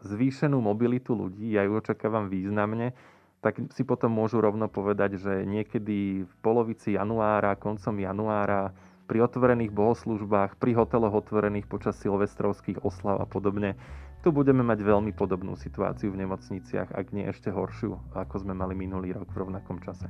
zvýšenú 0.00 0.56
mobilitu 0.64 1.12
ľudí, 1.12 1.52
ja 1.52 1.68
ju 1.68 1.76
očakávam 1.76 2.32
významne, 2.32 2.96
tak 3.44 3.60
si 3.76 3.84
potom 3.84 4.16
môžu 4.16 4.40
rovno 4.40 4.72
povedať, 4.72 5.20
že 5.20 5.44
niekedy 5.44 6.24
v 6.24 6.34
polovici 6.40 6.96
januára, 6.96 7.60
koncom 7.60 8.00
januára, 8.00 8.72
pri 9.12 9.28
otvorených 9.28 9.76
bohoslužbách, 9.76 10.56
pri 10.56 10.72
hoteloch 10.72 11.12
otvorených 11.12 11.68
počas 11.68 12.00
silvestrovských 12.00 12.80
oslav 12.80 13.20
a 13.20 13.26
podobne, 13.28 13.76
tu 14.24 14.32
budeme 14.32 14.64
mať 14.64 14.80
veľmi 14.80 15.12
podobnú 15.12 15.52
situáciu 15.58 16.14
v 16.14 16.24
nemocniciach, 16.24 16.96
ak 16.96 17.12
nie 17.12 17.28
ešte 17.28 17.52
horšiu, 17.52 18.16
ako 18.16 18.34
sme 18.40 18.56
mali 18.56 18.72
minulý 18.72 19.12
rok 19.12 19.28
v 19.28 19.44
rovnakom 19.44 19.84
čase. 19.84 20.08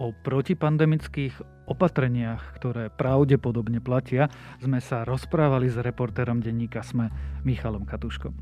O 0.00 0.16
protipandemických 0.16 1.68
opatreniach, 1.68 2.56
ktoré 2.56 2.88
pravdepodobne 2.88 3.84
platia, 3.84 4.32
sme 4.58 4.80
sa 4.80 5.04
rozprávali 5.04 5.68
s 5.68 5.76
reportérom 5.76 6.40
denníka 6.40 6.80
SME 6.80 7.12
Michalom 7.44 7.84
Katuškom. 7.84 8.32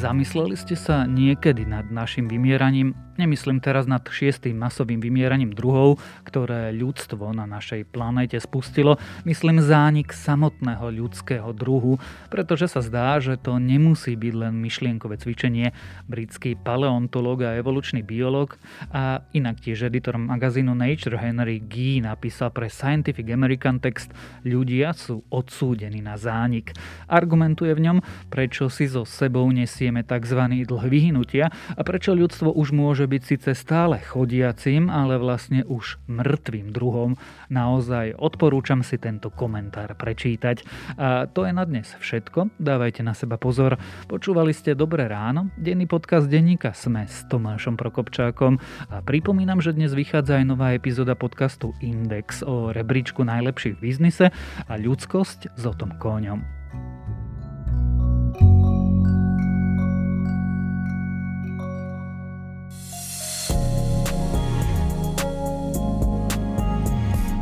Zamysleli 0.00 0.56
ste 0.56 0.80
sa 0.80 1.04
niekedy 1.04 1.68
nad 1.68 1.92
našim 1.92 2.24
vymieraním? 2.24 2.96
Nemyslím 3.20 3.60
teraz 3.60 3.84
nad 3.84 4.00
šiestým 4.00 4.56
masovým 4.56 4.96
vymieraním 4.96 5.52
druhov, 5.52 6.00
ktoré 6.24 6.72
ľudstvo 6.72 7.36
na 7.36 7.44
našej 7.44 7.84
planéte 7.92 8.40
spustilo. 8.40 8.96
Myslím 9.28 9.60
zánik 9.60 10.16
samotného 10.16 10.88
ľudského 10.88 11.52
druhu, 11.52 12.00
pretože 12.32 12.72
sa 12.72 12.80
zdá, 12.80 13.20
že 13.20 13.36
to 13.36 13.60
nemusí 13.60 14.16
byť 14.16 14.34
len 14.40 14.56
myšlienkové 14.56 15.20
cvičenie. 15.20 15.76
Britský 16.08 16.56
paleontológ 16.56 17.44
a 17.44 17.60
evolučný 17.60 18.00
biológ 18.00 18.56
a 18.88 19.20
inak 19.36 19.60
tiež 19.60 19.92
editor 19.92 20.16
magazínu 20.16 20.72
Nature 20.72 21.20
Henry 21.20 21.60
Gee 21.60 22.00
napísal 22.00 22.48
pre 22.56 22.72
Scientific 22.72 23.28
American 23.28 23.84
text 23.84 24.16
Ľudia 24.48 24.96
sú 24.96 25.28
odsúdení 25.28 26.00
na 26.00 26.16
zánik. 26.16 26.72
Argumentuje 27.04 27.76
v 27.76 27.84
ňom, 27.84 27.98
prečo 28.32 28.72
si 28.72 28.88
so 28.88 29.04
sebou 29.04 29.44
nesieme 29.52 30.00
tzv. 30.00 30.40
dlh 30.64 30.84
vyhnutia 30.88 31.52
a 31.52 31.80
prečo 31.84 32.16
ľudstvo 32.16 32.56
už 32.56 32.72
môže 32.72 33.09
byť 33.10 33.22
síce 33.26 33.50
stále 33.58 33.98
chodiacim, 33.98 34.86
ale 34.86 35.18
vlastne 35.18 35.66
už 35.66 35.98
mŕtvým 36.06 36.70
druhom. 36.70 37.18
Naozaj 37.50 38.14
odporúčam 38.14 38.86
si 38.86 39.02
tento 39.02 39.34
komentár 39.34 39.98
prečítať. 39.98 40.62
A 40.94 41.26
to 41.26 41.42
je 41.42 41.50
na 41.50 41.66
dnes 41.66 41.90
všetko. 41.98 42.54
Dávajte 42.62 43.02
na 43.02 43.18
seba 43.18 43.34
pozor. 43.34 43.74
Počúvali 44.06 44.54
ste 44.54 44.78
Dobré 44.78 45.10
ráno, 45.10 45.50
denný 45.58 45.90
podcast 45.90 46.30
denníka 46.30 46.70
Sme 46.70 47.10
s 47.10 47.26
Tomášom 47.26 47.74
Prokopčákom 47.74 48.62
a 48.86 49.02
pripomínam, 49.02 49.58
že 49.58 49.74
dnes 49.74 49.90
vychádza 49.90 50.38
aj 50.38 50.44
nová 50.46 50.70
epizóda 50.78 51.18
podcastu 51.18 51.74
Index 51.82 52.46
o 52.46 52.70
rebríčku 52.70 53.26
najlepších 53.26 53.74
v 53.74 53.82
biznise 53.82 54.26
a 54.70 54.72
ľudskosť 54.78 55.58
s 55.58 55.62
Otom 55.66 55.98
Kóňom. 55.98 56.59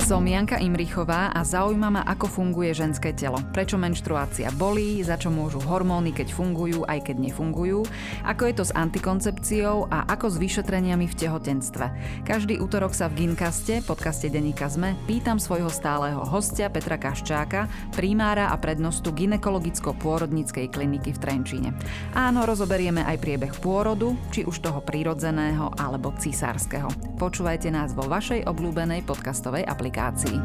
Som 0.09 0.25
Janka 0.25 0.57
Imrichová 0.57 1.37
a 1.37 1.45
zaujíma 1.45 1.93
ma, 1.93 2.01
ako 2.09 2.33
funguje 2.33 2.73
ženské 2.73 3.13
telo. 3.13 3.45
Prečo 3.53 3.77
menštruácia 3.77 4.49
bolí, 4.57 5.05
za 5.05 5.21
čo 5.21 5.29
môžu 5.29 5.61
hormóny, 5.61 6.17
keď 6.17 6.33
fungujú, 6.33 6.81
aj 6.89 7.13
keď 7.13 7.29
nefungujú, 7.29 7.85
ako 8.25 8.43
je 8.49 8.55
to 8.57 8.65
s 8.65 8.73
antikoncepciou 8.73 9.85
a 9.93 10.09
ako 10.09 10.33
s 10.33 10.41
vyšetreniami 10.41 11.05
v 11.05 11.13
tehotenstve. 11.13 11.87
Každý 12.25 12.57
útorok 12.57 12.97
sa 12.97 13.13
v 13.13 13.21
Ginkaste, 13.21 13.85
podcaste 13.85 14.33
Deníka 14.33 14.73
Zme, 14.73 14.97
pýtam 15.05 15.37
svojho 15.37 15.69
stáleho 15.69 16.25
hostia 16.25 16.73
Petra 16.73 16.97
Kaščáka, 16.97 17.69
primára 17.93 18.49
a 18.49 18.57
prednostu 18.57 19.13
ginekologicko-pôrodníckej 19.13 20.73
kliniky 20.73 21.13
v 21.13 21.21
Trenčíne. 21.21 21.77
Áno, 22.17 22.49
rozoberieme 22.49 23.05
aj 23.05 23.21
priebeh 23.21 23.53
pôrodu, 23.61 24.17
či 24.33 24.49
už 24.49 24.65
toho 24.65 24.81
prírodzeného 24.81 25.69
alebo 25.77 26.17
cisárskeho. 26.17 27.21
Počúvajte 27.21 27.69
nás 27.69 27.93
vo 27.93 28.09
vašej 28.09 28.49
obľúbenej 28.49 29.05
podcastovej 29.05 29.69
aplikácii 29.69 29.98
aplikácií. 29.99 30.41